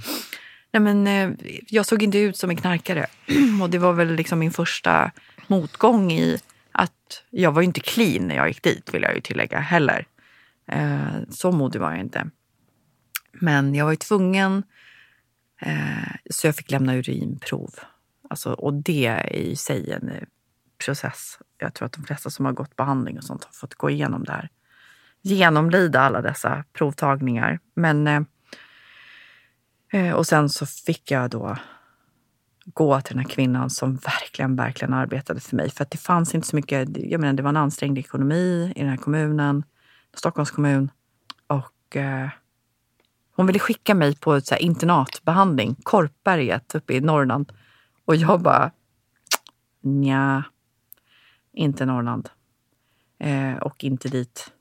[0.72, 3.08] Nej, men, eh, jag såg inte ut som en knarkare.
[3.62, 5.12] Och det var väl liksom min första
[5.48, 6.40] motgång i
[6.72, 10.06] att jag var ju inte clean när jag gick dit, vill jag ju tillägga heller.
[10.68, 12.30] Eh, så modig var jag inte.
[13.32, 14.64] Men jag var ju tvungen,
[15.62, 17.76] eh, så jag fick lämna urinprov.
[18.30, 20.24] Alltså, och det är i sig en eh,
[20.86, 21.40] process.
[21.58, 24.24] Jag tror att de flesta som har gått behandling och sånt har fått gå igenom
[24.24, 24.50] det här.
[25.22, 27.60] Genomlida alla dessa provtagningar.
[27.76, 28.22] Men, eh,
[29.92, 31.58] Eh, och sen så fick jag då
[32.66, 35.70] gå till den här kvinnan som verkligen, verkligen arbetade för mig.
[35.70, 38.80] För att det fanns inte så mycket, jag menar det var en ansträngd ekonomi i
[38.80, 39.64] den här kommunen,
[40.14, 40.92] Stockholms kommun.
[41.48, 42.30] Och eh,
[43.36, 47.52] hon ville skicka mig på ett så internatbehandling, Korpberget uppe i Norrland.
[48.06, 48.72] Och jag bara,
[49.82, 50.44] nja,
[51.54, 52.30] inte Norrland.
[53.20, 54.52] Eh, och inte dit.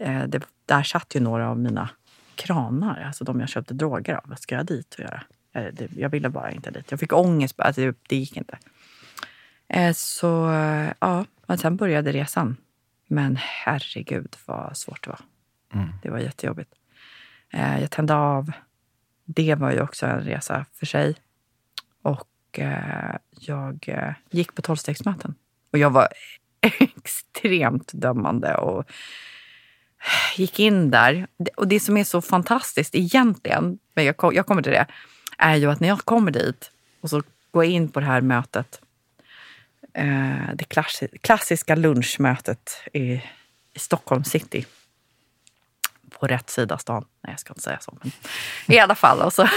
[0.00, 1.90] Eh, det, där satt ju några av mina
[2.38, 4.22] kranar, alltså de jag köpte droger av.
[4.24, 5.22] Vad ska jag dit och göra?
[5.52, 6.90] Eh, jag ville bara inte dit.
[6.90, 8.58] Jag fick ångest, alltså det, det gick inte.
[9.68, 10.26] Eh, så
[11.00, 12.56] ja, och sen började resan.
[13.06, 15.20] Men herregud vad svårt det var.
[15.74, 15.88] Mm.
[16.02, 16.74] Det var jättejobbigt.
[17.52, 18.52] Eh, jag tände av.
[19.24, 21.16] Det var ju också en resa för sig.
[22.02, 22.58] Och
[23.30, 23.88] jag
[24.30, 25.34] gick på tolvstegsmöten.
[25.72, 26.08] Och jag var
[26.80, 28.90] extremt dömande och
[30.36, 31.26] gick in där.
[31.56, 34.86] Och det som är så fantastiskt egentligen, men jag, jag kommer till det,
[35.38, 36.70] är ju att när jag kommer dit
[37.00, 38.80] och så går jag in på det här mötet,
[39.94, 40.64] eh, det
[41.20, 43.00] klassiska lunchmötet i,
[43.74, 44.66] i Stockholm city
[46.10, 47.04] på rätt sida stan.
[47.22, 47.98] Nej, jag ska inte säga så.
[48.66, 49.22] Men I alla fall.
[49.22, 49.42] Och så,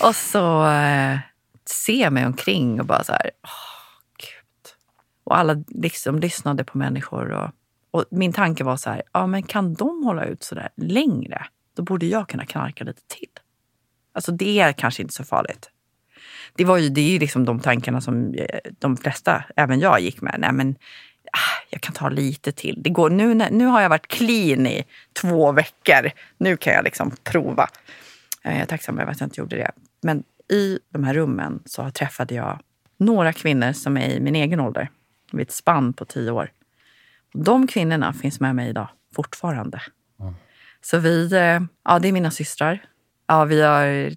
[0.00, 1.18] och så eh,
[1.64, 3.50] ser jag mig omkring och bara så här, åh,
[4.16, 4.74] gud.
[5.24, 7.30] Och alla liksom lyssnade på människor.
[7.30, 7.50] Och,
[7.92, 11.46] och min tanke var så här, ja men kan de hålla ut så där längre?
[11.76, 13.28] Då borde jag kunna knarka lite till.
[14.12, 15.70] Alltså det är kanske inte så farligt.
[16.56, 20.00] Det, var ju, det är ju liksom de tankarna som eh, de flesta, även jag,
[20.00, 20.34] gick med.
[20.38, 20.76] Nej, men
[21.32, 22.82] ah, jag kan ta lite till.
[22.82, 24.84] Det går, nu, nu har jag varit clean i
[25.20, 26.10] två veckor.
[26.38, 27.68] Nu kan jag liksom prova.
[28.42, 29.70] Eh, jag är tacksam över att jag inte gjorde det.
[30.02, 32.58] Men i de här rummen så träffade jag
[32.98, 34.90] några kvinnor som är i min egen ålder.
[35.32, 36.50] Vid ett spann på tio år.
[37.32, 39.82] De kvinnorna finns med mig idag, fortfarande.
[40.20, 40.34] Mm.
[40.80, 42.84] Så vi, eh, ja det är mina systrar.
[43.26, 44.14] Ja, vi har,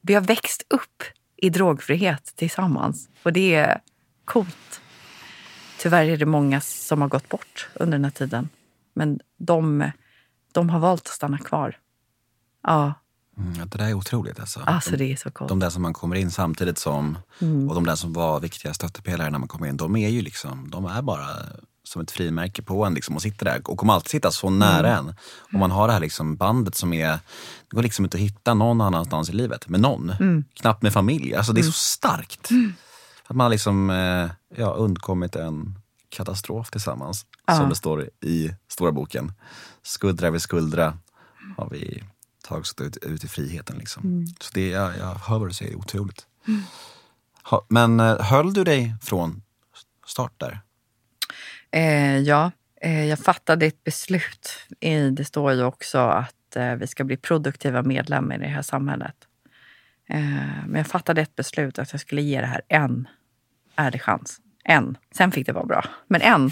[0.00, 1.02] vi har växt upp
[1.36, 3.08] i drogfrihet tillsammans.
[3.22, 3.80] Och det är
[4.24, 4.80] coolt.
[5.78, 8.48] Tyvärr är det många som har gått bort under den här tiden.
[8.94, 9.90] Men de,
[10.52, 11.78] de har valt att stanna kvar.
[12.62, 12.94] Ja.
[13.36, 14.40] Mm, det där är otroligt.
[14.40, 14.60] Alltså.
[14.60, 15.48] Alltså, de, det är så coolt.
[15.48, 17.68] De där som man kommer in samtidigt som mm.
[17.68, 20.70] och de där som var viktiga stöttepelare när man kommer in, de är ju liksom,
[20.70, 21.26] de är bara
[21.90, 24.96] som ett frimärke på en liksom, och sitter där och kommer alltid sitta så nära
[24.96, 25.08] mm.
[25.08, 25.14] en.
[25.52, 27.10] Och man har det här liksom bandet som är,
[27.68, 30.10] det går liksom inte att hitta någon annanstans i livet med någon.
[30.10, 30.44] Mm.
[30.54, 31.34] Knappt med familj.
[31.34, 31.72] Alltså det är så mm.
[31.72, 32.50] starkt.
[32.50, 32.72] Mm.
[33.26, 35.78] Att man liksom eh, ja, undkommit en
[36.08, 37.26] katastrof tillsammans.
[37.46, 37.56] Ja.
[37.56, 39.32] Som det står i stora boken.
[39.82, 40.98] Skuldra vid skuldra
[41.56, 42.02] har vi
[42.48, 43.76] tagit ut, ut i friheten.
[43.78, 44.02] Liksom.
[44.02, 44.26] Mm.
[44.40, 46.26] Så det, jag, jag hör vad du säger, otroligt.
[46.48, 46.62] Mm.
[47.42, 49.42] Ha, men eh, höll du dig från
[50.06, 50.60] start där?
[51.70, 52.50] Eh, ja,
[52.80, 54.66] eh, jag fattade ett beslut.
[55.12, 59.16] Det står ju också att eh, vi ska bli produktiva medlemmar i det här samhället.
[60.08, 63.08] Eh, men jag fattade ett beslut att jag skulle ge det här en
[63.76, 64.40] ärlig chans.
[64.64, 64.98] En.
[65.14, 66.50] Sen fick det vara bra, men en.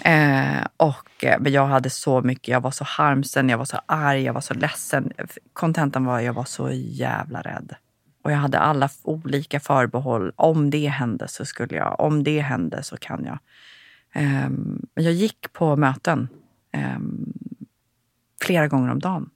[0.04, 2.48] eh, och, eh, men jag hade så mycket.
[2.48, 5.12] Jag var så harmsen, jag var så arg, jag var så ledsen.
[5.52, 7.74] Kontentan var att jag var så jävla rädd.
[8.26, 10.32] Och jag hade alla olika förbehåll.
[10.36, 12.00] Om det hände så skulle jag.
[12.00, 13.38] Om det hände så kan jag.
[14.22, 14.50] Eh,
[14.94, 16.28] jag gick på möten
[16.72, 16.98] eh,
[18.42, 19.30] flera gånger om dagen.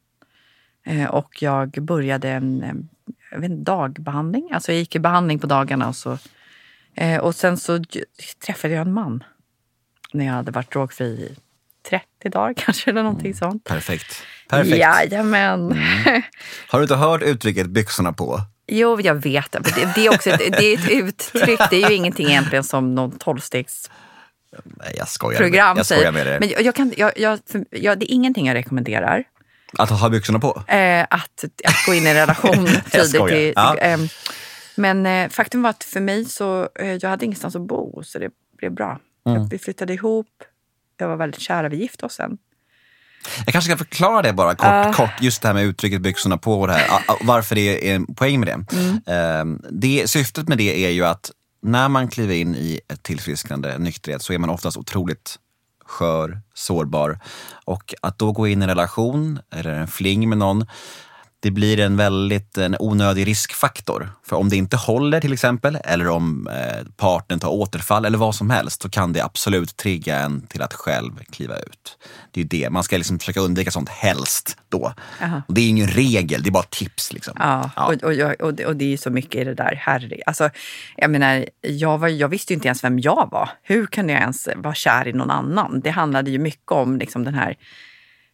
[0.87, 2.89] Eh, och jag började en,
[3.31, 4.49] jag vet, dagbehandling.
[4.53, 6.19] Alltså jag gick i behandling på dagarna och så
[6.95, 7.85] Eh, och sen så
[8.47, 9.25] träffade jag en man
[10.13, 11.37] när jag hade varit drogfri i
[11.91, 13.39] 30 dagar kanske eller någonting mm.
[13.39, 13.65] sånt.
[13.65, 14.23] Perfekt.
[14.49, 14.77] Perfekt.
[14.77, 15.73] Jajamän.
[15.73, 16.23] Mm.
[16.69, 18.41] Har du inte hört uttrycket byxorna på?
[18.71, 19.93] Jo, jag vet det.
[19.95, 21.61] Det, är också ett, det är ett uttryck.
[21.71, 23.91] Det är ju ingenting egentligen som någon tolvstegs
[24.65, 26.41] Nej, jag skojar, program jag skojar med det.
[26.41, 27.39] Men jag kan, jag, jag,
[27.71, 29.25] jag, det är ingenting jag rekommenderar.
[29.79, 30.63] Att ha byxorna på?
[30.67, 33.31] Eh, att, att gå in i en relation tidigt.
[33.31, 33.77] I, ja.
[33.77, 33.99] eh,
[34.75, 38.19] men eh, faktum var att för mig så, eh, jag hade ingenstans att bo så
[38.19, 39.01] det blev bra.
[39.27, 39.49] Mm.
[39.49, 40.45] Vi flyttade ihop.
[40.97, 42.39] Jag var väldigt kära, vi gifte oss sen.
[43.47, 44.93] Jag kanske ska förklara det bara kort, uh.
[44.93, 48.15] kort just det här med uttrycket byxorna på och det här, varför det är en
[48.15, 48.77] poäng med det.
[48.77, 49.01] Mm.
[49.07, 50.11] Eh, det.
[50.11, 51.31] Syftet med det är ju att
[51.63, 55.37] när man kliver in i ett tillfrisknande nykterhet så är man oftast otroligt
[55.85, 57.19] skör, sårbar.
[57.65, 60.67] Och att då gå in i en relation eller en fling med någon
[61.41, 64.09] det blir en väldigt en onödig riskfaktor.
[64.27, 68.35] För om det inte håller till exempel, eller om eh, partnern tar återfall eller vad
[68.35, 71.99] som helst, så kan det absolut trigga en till att själv kliva ut.
[72.31, 74.93] Det är det, man ska liksom försöka undvika sånt helst då.
[75.49, 77.13] Det är ingen regel, det är bara tips.
[77.13, 77.35] Liksom.
[77.39, 77.87] Ja, Ja.
[77.87, 79.75] Och, och, och, det, och det är ju så mycket i det där.
[79.75, 80.51] Herre, alltså,
[80.97, 83.51] jag, menar, jag, var, jag visste ju inte ens vem jag var.
[83.63, 85.81] Hur kunde jag ens vara kär i någon annan?
[85.81, 87.57] Det handlade ju mycket om liksom, den här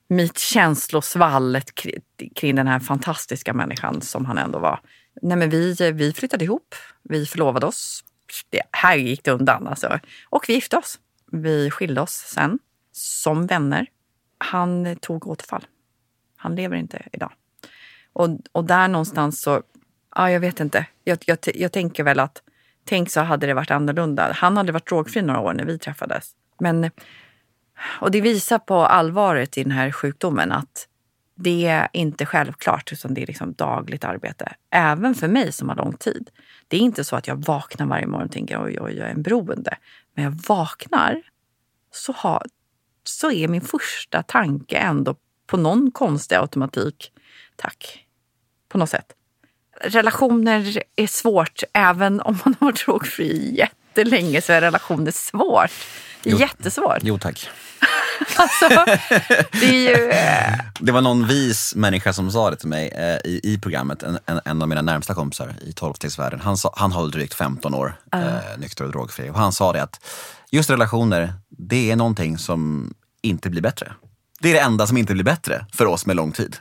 [0.08, 2.00] mitt känslosvallet kring,
[2.34, 4.80] kring den här fantastiska människan som han ändå var.
[5.22, 8.04] Nej, men vi, vi flyttade ihop, vi förlovade oss.
[8.50, 9.98] Det, här gick det undan alltså.
[10.28, 10.98] Och vi gifte oss.
[11.32, 12.58] Vi skilde oss sen,
[12.92, 13.86] som vänner.
[14.38, 15.66] Han tog återfall.
[16.36, 17.32] Han lever inte idag.
[18.12, 19.62] Och, och där någonstans så,
[20.14, 20.86] ja jag vet inte.
[21.04, 22.42] Jag, jag, jag tänker väl att,
[22.84, 24.32] tänk så hade det varit annorlunda.
[24.32, 26.30] Han hade varit drogfri några år när vi träffades.
[26.60, 26.90] Men,
[27.78, 30.88] och det visar på allvaret i den här sjukdomen att
[31.38, 34.54] det är inte självklart utan det är liksom dagligt arbete.
[34.70, 36.30] Även för mig som har lång tid.
[36.68, 39.12] Det är inte så att jag vaknar varje morgon och tänker oj, oj, jag är
[39.12, 39.76] en beroende.
[40.14, 41.22] Men jag vaknar
[41.92, 42.46] så, har,
[43.04, 45.16] så är min första tanke ändå
[45.46, 47.12] på någon konstig automatik.
[47.56, 48.06] Tack.
[48.68, 49.12] På något sätt.
[49.80, 51.62] Relationer är svårt.
[51.72, 55.70] Även om man har varit drogfri jättelänge så är relationer svårt.
[56.26, 56.38] Det är Jo.
[56.40, 56.98] jättesvårt.
[57.02, 57.48] Jo tack.
[58.36, 58.84] Alltså,
[59.52, 60.10] det är ju...
[60.10, 64.02] eh, Det var någon vis människa som sa det till mig eh, i, i programmet,
[64.02, 66.40] en, en, en av mina närmsta kompisar i tolvstegsvärlden.
[66.40, 69.30] Han, sa, han har drygt 15 år eh, nykter och drogfri.
[69.30, 70.00] Och han sa det att
[70.50, 73.92] just relationer, det är någonting som inte blir bättre.
[74.40, 76.56] Det är det enda som inte blir bättre för oss med lång tid.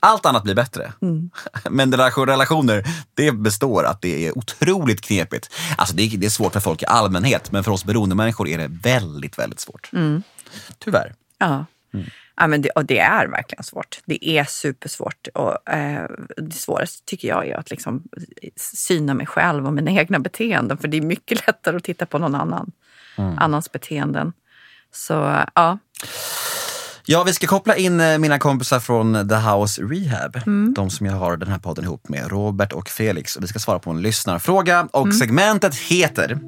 [0.00, 0.92] Allt annat blir bättre.
[1.70, 5.50] Men relation- relationer, det består att det är otroligt knepigt.
[5.76, 8.58] Alltså det, är, det är svårt för folk i allmänhet, men för oss beroendemänniskor är
[8.58, 9.90] det väldigt, väldigt svårt.
[10.78, 11.14] Tyvärr.
[11.38, 11.64] Ja.
[12.36, 14.00] Ja, men det, och det är verkligen svårt.
[14.04, 15.28] Det är supersvårt.
[15.34, 18.02] Och, eh, det svåraste tycker jag är att liksom
[18.56, 20.78] syna mig själv och mina egna beteenden.
[20.78, 22.72] För det är mycket lättare att titta på någon annan,
[23.16, 24.32] annans beteenden.
[24.92, 25.78] Så ja,
[27.10, 30.40] Ja, vi ska koppla in eh, mina kompisar från The House Rehab.
[30.74, 33.36] De som jag har den här podden ihop med, Robert och Felix.
[33.36, 36.38] Och vi ska svara på en lyssnarfråga och segmentet heter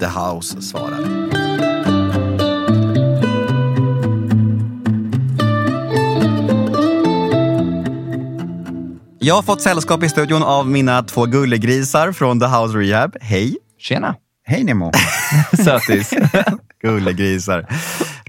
[0.00, 1.00] The House svarar.
[9.18, 13.16] Jag har fått sällskap i studion av mina två gullegrisar från The House Rehab.
[13.20, 13.56] Hej!
[13.78, 14.14] Tjena!
[14.44, 14.92] Hej Nemo.
[15.64, 16.10] Sötis.
[16.82, 17.66] Gullegrisar.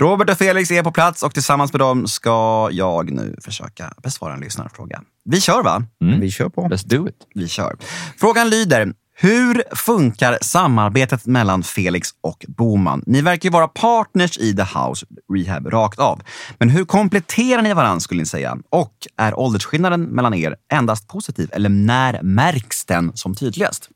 [0.01, 4.33] Robert och Felix är på plats och tillsammans med dem ska jag nu försöka besvara
[4.33, 5.01] en lyssnarfråga.
[5.25, 5.83] Vi kör va?
[6.19, 6.61] Vi kör på.
[6.61, 7.15] Let's do it.
[7.35, 7.75] Vi kör.
[8.17, 13.03] Frågan lyder, hur funkar samarbetet mellan Felix och Boman?
[13.05, 16.21] Ni verkar ju vara partners i The House Rehab rakt av.
[16.57, 18.57] Men hur kompletterar ni varandra skulle ni säga?
[18.69, 23.89] Och är åldersskillnaden mellan er endast positiv eller när märks den som tydligast?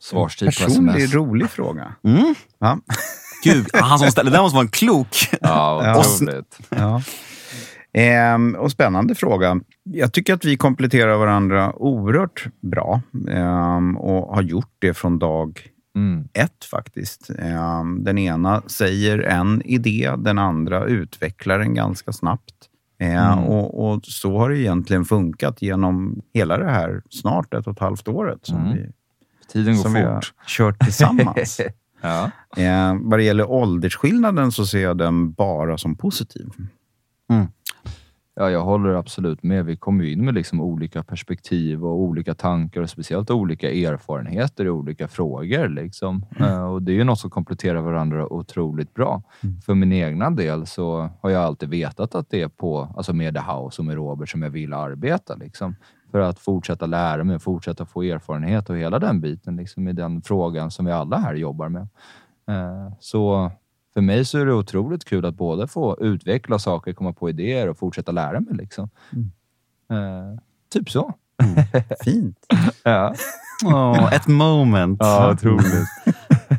[0.00, 1.14] Svarstid på Personlig sms.
[1.14, 1.94] rolig fråga.
[2.04, 2.34] Mm.
[2.58, 2.78] Ja.
[3.44, 5.16] Gud, han som ställde den måste vara en klok.
[5.40, 6.58] Ja, otroligt.
[6.68, 7.02] Ja.
[7.92, 9.60] Ehm, och spännande fråga.
[9.82, 15.60] Jag tycker att vi kompletterar varandra oerhört bra ehm, och har gjort det från dag
[15.96, 16.28] Mm.
[16.32, 17.30] ett faktiskt.
[17.38, 22.54] Ehm, den ena säger en idé, den andra utvecklar den ganska snabbt.
[23.00, 27.72] Ehm, och, och så har det egentligen funkat genom hela det här snart ett och
[27.72, 28.72] ett halvt året som, Mm.
[28.72, 28.90] vi,
[29.52, 30.32] Tiden går som vi har fort.
[30.46, 31.60] kört tillsammans.
[32.04, 32.30] Ja.
[32.62, 36.48] Eh, vad det gäller åldersskillnaden så ser jag den bara som positiv.
[38.36, 39.64] ja, jag håller absolut med.
[39.64, 44.64] Vi kommer ju in med liksom olika perspektiv och olika tankar och speciellt olika erfarenheter
[44.64, 45.68] i olika frågor.
[45.68, 46.26] Liksom.
[46.40, 49.22] Eh, och det är ju något som kompletterar varandra otroligt bra.
[49.66, 53.34] För min egna del så har jag alltid vetat att det är på, alltså med
[53.34, 55.34] The House och med Robert som jag vill arbeta.
[55.34, 55.74] Liksom.
[56.14, 60.22] För att fortsätta lära mig, fortsätta få erfarenhet och hela den biten liksom, i den
[60.22, 61.82] frågan som vi alla här jobbar med.
[62.48, 63.50] Eh, Så
[63.94, 67.68] för mig så är det otroligt kul att både få utveckla saker, komma på idéer
[67.70, 68.54] och fortsätta lära mig.
[68.54, 68.90] Liksom.
[69.90, 70.40] Eh,
[70.72, 71.12] typ så.
[72.04, 72.38] Fint.
[72.84, 73.14] Ja,
[73.64, 74.98] Åh, ett moment.
[75.02, 75.88] ja otroligt.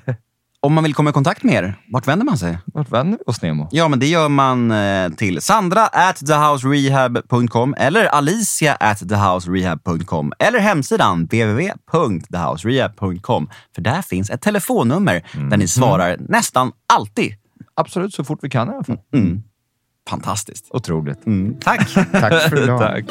[0.65, 2.57] Om man vill komma i kontakt med er, vart vänder man sig?
[2.65, 3.67] Vart vänder vi oss Nemo?
[3.71, 10.59] Ja, men det gör man eh, till Sandra at thehouserehab.com eller Alicia at thehouserehab.com eller
[10.59, 13.49] hemsidan www.thehouserehab.com.
[13.75, 17.33] För där finns ett telefonnummer där ni svarar nästan alltid.
[17.75, 18.97] Absolut, så fort vi kan i alla fall.
[19.13, 19.43] Mm.
[20.09, 20.67] Fantastiskt.
[20.69, 21.25] Otroligt.
[21.25, 21.59] Mm.
[21.59, 21.93] Tack!
[22.11, 22.79] Tack för idag.
[22.79, 23.05] Tack.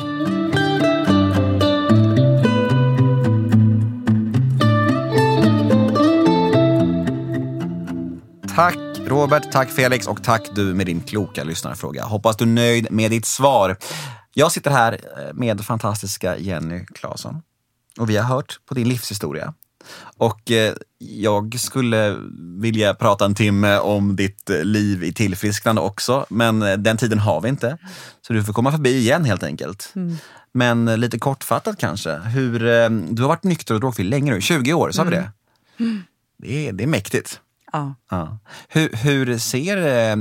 [8.54, 12.04] Tack Robert, tack Felix och tack du med din kloka lyssnarfråga.
[12.04, 13.76] Hoppas du är nöjd med ditt svar.
[14.34, 17.42] Jag sitter här eh, med fantastiska Jenny Claesson
[17.98, 19.54] och vi har hört på din livshistoria.
[20.16, 22.16] Och eh, jag skulle
[22.60, 27.40] vilja prata en timme om ditt eh, liv i tillfrisknande också, men den tiden har
[27.40, 27.78] vi inte.
[28.26, 29.92] Så du får komma förbi igen helt enkelt.
[29.96, 30.16] Mm.
[30.52, 32.12] Men lite kortfattat kanske.
[32.12, 32.58] Hur,
[33.14, 35.30] du har varit nykter och drogfri länge nu, 20 år, sa vi det?
[36.38, 37.40] Det är, det är mäktigt.
[37.74, 37.94] Ja.
[38.10, 38.38] Ja.
[38.68, 40.16] Hur, hur ser eh,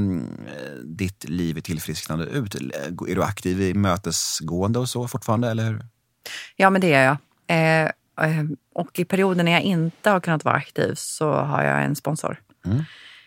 [0.84, 2.56] ditt liv i tillfrisknande ut?
[2.56, 5.50] Är du aktiv i mötesgående och så fortfarande?
[5.50, 5.86] Eller hur?
[6.56, 7.18] ja, men det är jag.
[7.48, 7.92] Eh,
[8.30, 11.96] eh, och i perioder när jag inte har kunnat vara aktiv så har jag en
[11.96, 12.42] sponsor.
[12.66, 12.84] Mm.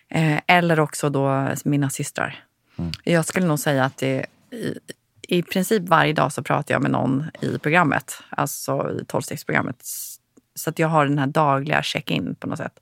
[0.09, 2.45] Eh, eller också då mina systrar.
[2.77, 2.93] Mm.
[3.05, 4.79] Jag skulle nog säga att det, i,
[5.29, 8.22] i princip varje dag så pratar jag med någon i programmet.
[8.29, 9.83] Alltså i tolvstegsprogrammet.
[10.55, 12.81] Så att jag har den här dagliga check-in på något sätt.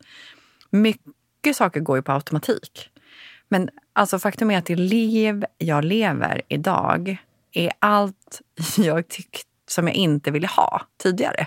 [0.70, 1.12] Mycket
[1.52, 2.90] saker går ju på automatik.
[3.48, 7.16] Men alltså faktum är att det liv jag lever idag
[7.52, 8.40] är allt
[8.76, 11.46] jag tyckte som jag inte ville ha tidigare.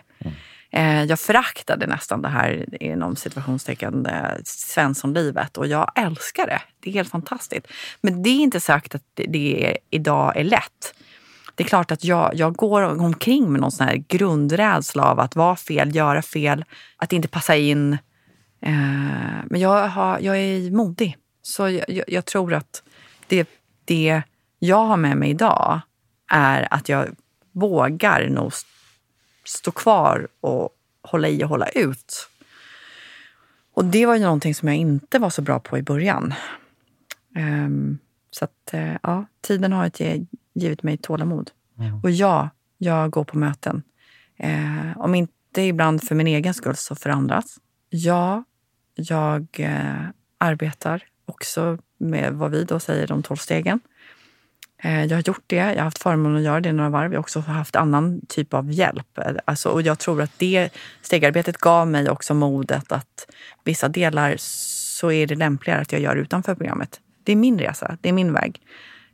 [0.71, 6.61] Eh, jag föraktade nästan det här inom situationstecken eh, Svenssonlivet och jag älskar det.
[6.79, 7.67] Det är helt fantastiskt.
[8.01, 10.93] Men det är inte sagt att det, det är, idag är lätt.
[11.55, 15.35] Det är klart att jag, jag går omkring med någon sån här grundrädsla av att
[15.35, 16.65] vara fel, göra fel,
[16.97, 17.97] att inte passa in.
[18.61, 21.17] Eh, men jag, har, jag är modig.
[21.41, 22.83] Så jag, jag, tror att
[23.27, 23.49] det,
[23.85, 24.21] det
[24.59, 25.81] jag har med mig idag
[26.31, 27.07] är att jag
[27.51, 28.69] vågar nog st-
[29.45, 30.69] stå kvar och
[31.01, 32.29] hålla i och hålla ut.
[33.73, 36.33] Och det var ju någonting som jag inte var så bra på i början.
[37.35, 37.97] Ehm,
[38.31, 39.91] så att, eh, ja, tiden har
[40.53, 41.51] givit mig tålamod.
[42.03, 43.83] Och ja, jag går på möten.
[44.37, 47.57] Eh, om inte ibland för min egen skull så för andras.
[47.89, 48.43] Ja,
[48.95, 50.05] jag eh,
[50.37, 53.79] arbetar också med vad vi då säger de tolv stegen.
[54.77, 55.55] Eh, Jag har gjort det.
[55.55, 57.11] Jag har haft förmånen att göra det några varv.
[57.11, 59.19] Jag har också haft annan typ av hjälp.
[59.45, 60.69] Alltså, och jag tror att det
[61.01, 63.27] stegarbetet gav mig också modet att
[63.63, 67.01] vissa delar så är det lämpligare att jag gör utanför programmet.
[67.23, 68.61] Det är min resa, det är min väg.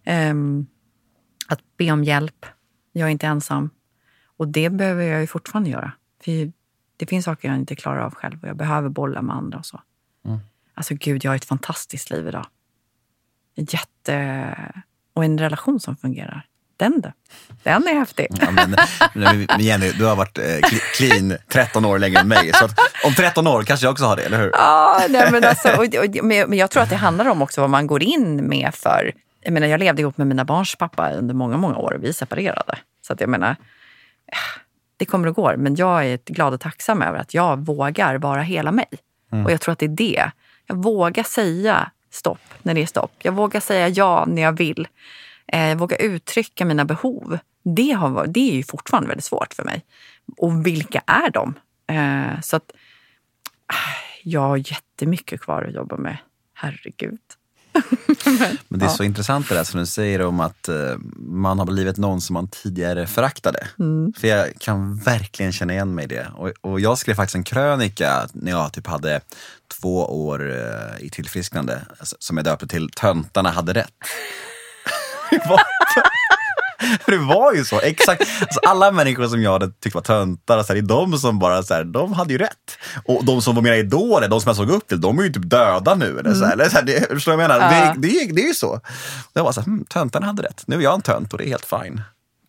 [0.03, 0.33] Eh,
[1.47, 2.45] att be om hjälp.
[2.91, 3.69] Jag är inte ensam.
[4.37, 5.91] Och det behöver jag ju fortfarande göra.
[6.23, 6.51] För
[6.97, 9.65] det finns saker jag inte klarar av själv och jag behöver bolla med andra och
[9.65, 9.81] så.
[10.75, 12.45] Alltså gud, jag har ett fantastiskt liv idag.
[13.55, 14.55] Jätte...
[15.15, 16.45] Och en relation som fungerar.
[16.77, 17.11] Den då?
[17.63, 18.27] Den är häftig.
[18.41, 18.75] Ja, men,
[19.13, 22.51] men Jenny, du har varit eh, cl- clean 13 år längre än mig.
[22.53, 24.49] Så att om 13 år kanske jag också har det, eller hur?
[24.53, 27.69] Ja, nej, men, alltså, och, och, men jag tror att det handlar om också vad
[27.69, 29.11] man går in med för...
[29.41, 32.13] Jag, menar, jag levde ihop med mina barns pappa under många, många år och vi
[32.13, 32.77] separerade.
[33.01, 33.55] Så att jag menar,
[34.97, 35.55] det kommer och går.
[35.57, 38.87] Men jag är glad och tacksam över att jag vågar vara hela mig.
[39.45, 40.31] Och jag tror att det är det.
[40.65, 43.11] Jag vågar säga stopp när det är stopp.
[43.17, 44.87] Jag vågar säga ja när jag vill.
[45.47, 47.37] Eh, jag vågar uttrycka mina behov.
[47.63, 49.85] Det, har, det är ju fortfarande väldigt svårt för mig.
[50.37, 51.53] Och vilka är de?
[51.87, 52.71] Eh, så att
[54.23, 56.17] jag har jättemycket kvar att jobba med.
[56.53, 57.19] Herregud.
[58.67, 58.95] Men det är Ja.
[58.95, 60.75] så intressant det där som du säger om att eh,
[61.17, 63.67] man har blivit någon som man tidigare föraktade.
[63.79, 64.13] Mm.
[64.17, 66.27] För jag kan verkligen känna igen mig i det.
[66.35, 69.21] Och, och jag skrev faktiskt en krönika när jag typ hade
[69.81, 73.93] två år eh, i tillfrisknande alltså, som jag döpte till Töntarna hade rätt.
[77.05, 78.21] det, var, det var ju så, exakt.
[78.41, 81.39] Alltså, alla människor som jag hade tyckt var töntar, så här, det är de som
[81.39, 82.77] bara, så här, de hade ju rätt.
[83.05, 85.29] Och de som var mina idoler, de som jag såg upp till, de är ju
[85.33, 86.19] typ döda nu.
[86.19, 87.75] Eller, så här, eller, så här, det, förstår du vad jag menar?
[87.75, 87.93] Ja.
[87.95, 88.79] Det, det, är- det är ju så.
[89.33, 90.63] Jag var så här, hm, töntarna hade rätt.
[90.67, 92.01] Nu är jag en tönt och det är helt fine.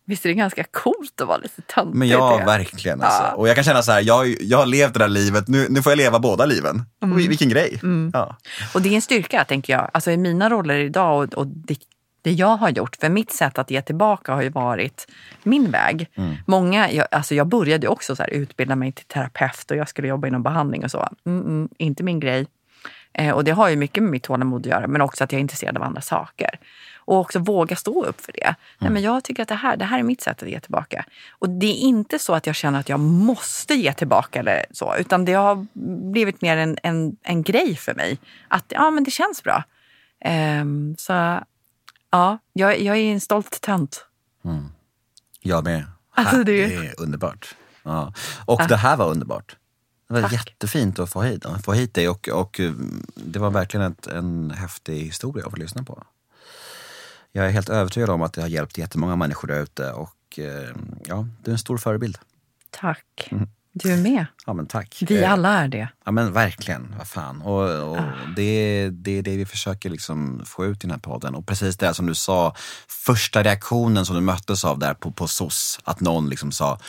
[0.07, 1.95] Visst är det ganska coolt att vara lite töntig?
[1.95, 3.01] Men ja, verkligen.
[3.01, 3.23] Alltså.
[3.23, 3.31] Ja.
[3.31, 5.81] Och jag kan känna så här, jag, jag har levt det där livet, nu, nu
[5.81, 6.83] får jag leva båda liven.
[7.03, 7.17] Mm.
[7.17, 7.79] Vilken grej.
[8.13, 8.37] Ja.
[8.73, 9.89] Och det är en styrka, tänker jag.
[9.93, 11.77] Alltså i mina roller idag och, och det,
[12.25, 15.07] det jag har gjort, för mitt sätt att ge tillbaka har ju varit
[15.43, 16.09] min väg.
[16.45, 20.07] Många, jag, alltså jag började också så här, utbilda mig till terapeut och jag skulle
[20.07, 21.09] jobba inom behandling och så.
[21.25, 22.47] Mm, mm, inte min grej.
[23.13, 25.39] Eh, och det har ju mycket med mitt tålamod att göra, men också att jag
[25.39, 26.49] är intresserad av andra saker.
[26.97, 28.55] Och också våga stå upp för det.
[28.79, 31.05] Nej, men jag tycker att det här, det här är mitt sätt att ge tillbaka.
[31.39, 34.95] Och det är inte så att jag känner att jag måste ge tillbaka eller så,
[34.99, 35.65] utan det har
[36.11, 38.17] blivit mer en, en, en grej för mig.
[38.47, 39.63] Att ja, men det känns bra.
[40.21, 41.39] Ehm, så
[42.17, 44.05] ja, jag, jag är en stolt tönt.
[45.41, 45.85] Jag med.
[46.15, 47.55] Alltså, det- det är underbart.
[47.83, 48.13] Ja.
[48.45, 49.55] Och det här var underbart.
[50.07, 50.31] Det var Tack.
[50.33, 52.71] jättefint att få hit, få hit dig och, och eh,
[53.15, 56.03] det var verkligen ett, en häftig historia att få lyssna på.
[57.31, 60.75] Jag är helt övertygad om att det har hjälpt jättemånga människor där ute och eh,
[61.05, 62.17] ja, du är en stor förebild.
[62.69, 63.29] Tack.
[63.77, 64.25] Du är med.
[64.45, 65.03] Ja, men tack.
[65.07, 65.87] Vi Eh, alla är det.
[66.05, 67.41] Ja men verkligen, vad fan.
[67.41, 67.97] Och, och
[68.35, 71.35] det, är- det är det vi försöker liksom få ut i den här podden.
[71.35, 72.55] Och precis det som du sa,
[72.87, 76.79] första reaktionen som du möttes av där på, på SOS, att någon liksom sa,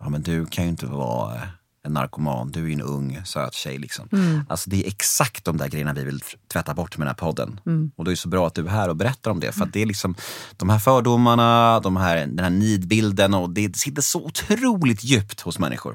[0.00, 1.40] ja men du kan ju inte vara
[1.86, 3.78] en narkoman, du är en ung söt tjej.
[3.78, 4.08] Liksom.
[4.48, 6.20] Alltså det är exakt de där grejerna vi vill
[6.52, 7.60] tvätta bort med den här podden.
[7.96, 9.52] Och det är så bra att du är här och berättar om det.
[9.52, 10.14] För att det är liksom
[10.56, 15.58] de här fördomarna, de här, den här nidbilden och det sitter så otroligt djupt hos
[15.58, 15.94] människor.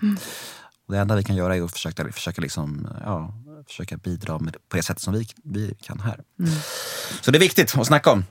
[0.87, 3.33] Och det enda vi kan göra är att försöka, försöka, liksom, ja,
[3.67, 6.21] försöka bidra med, på det sättet som vi, vi kan här.
[7.21, 8.23] Så det är viktigt att snacka om.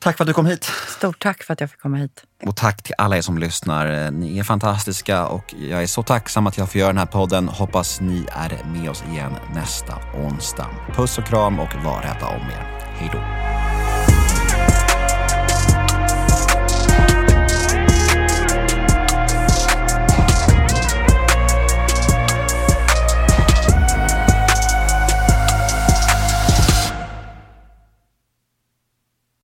[0.00, 0.64] Tack för att du kom hit.
[0.88, 2.24] Stort tack för att jag fick komma hit.
[2.46, 4.10] Och tack till alla er som lyssnar.
[4.10, 7.48] Ni är fantastiska och jag är så tacksam att jag får göra den här podden.
[7.48, 10.66] Hoppas ni är med oss igen nästa onsdag.
[10.94, 12.80] Puss och kram och var rädda om er.
[12.96, 13.69] Hej då.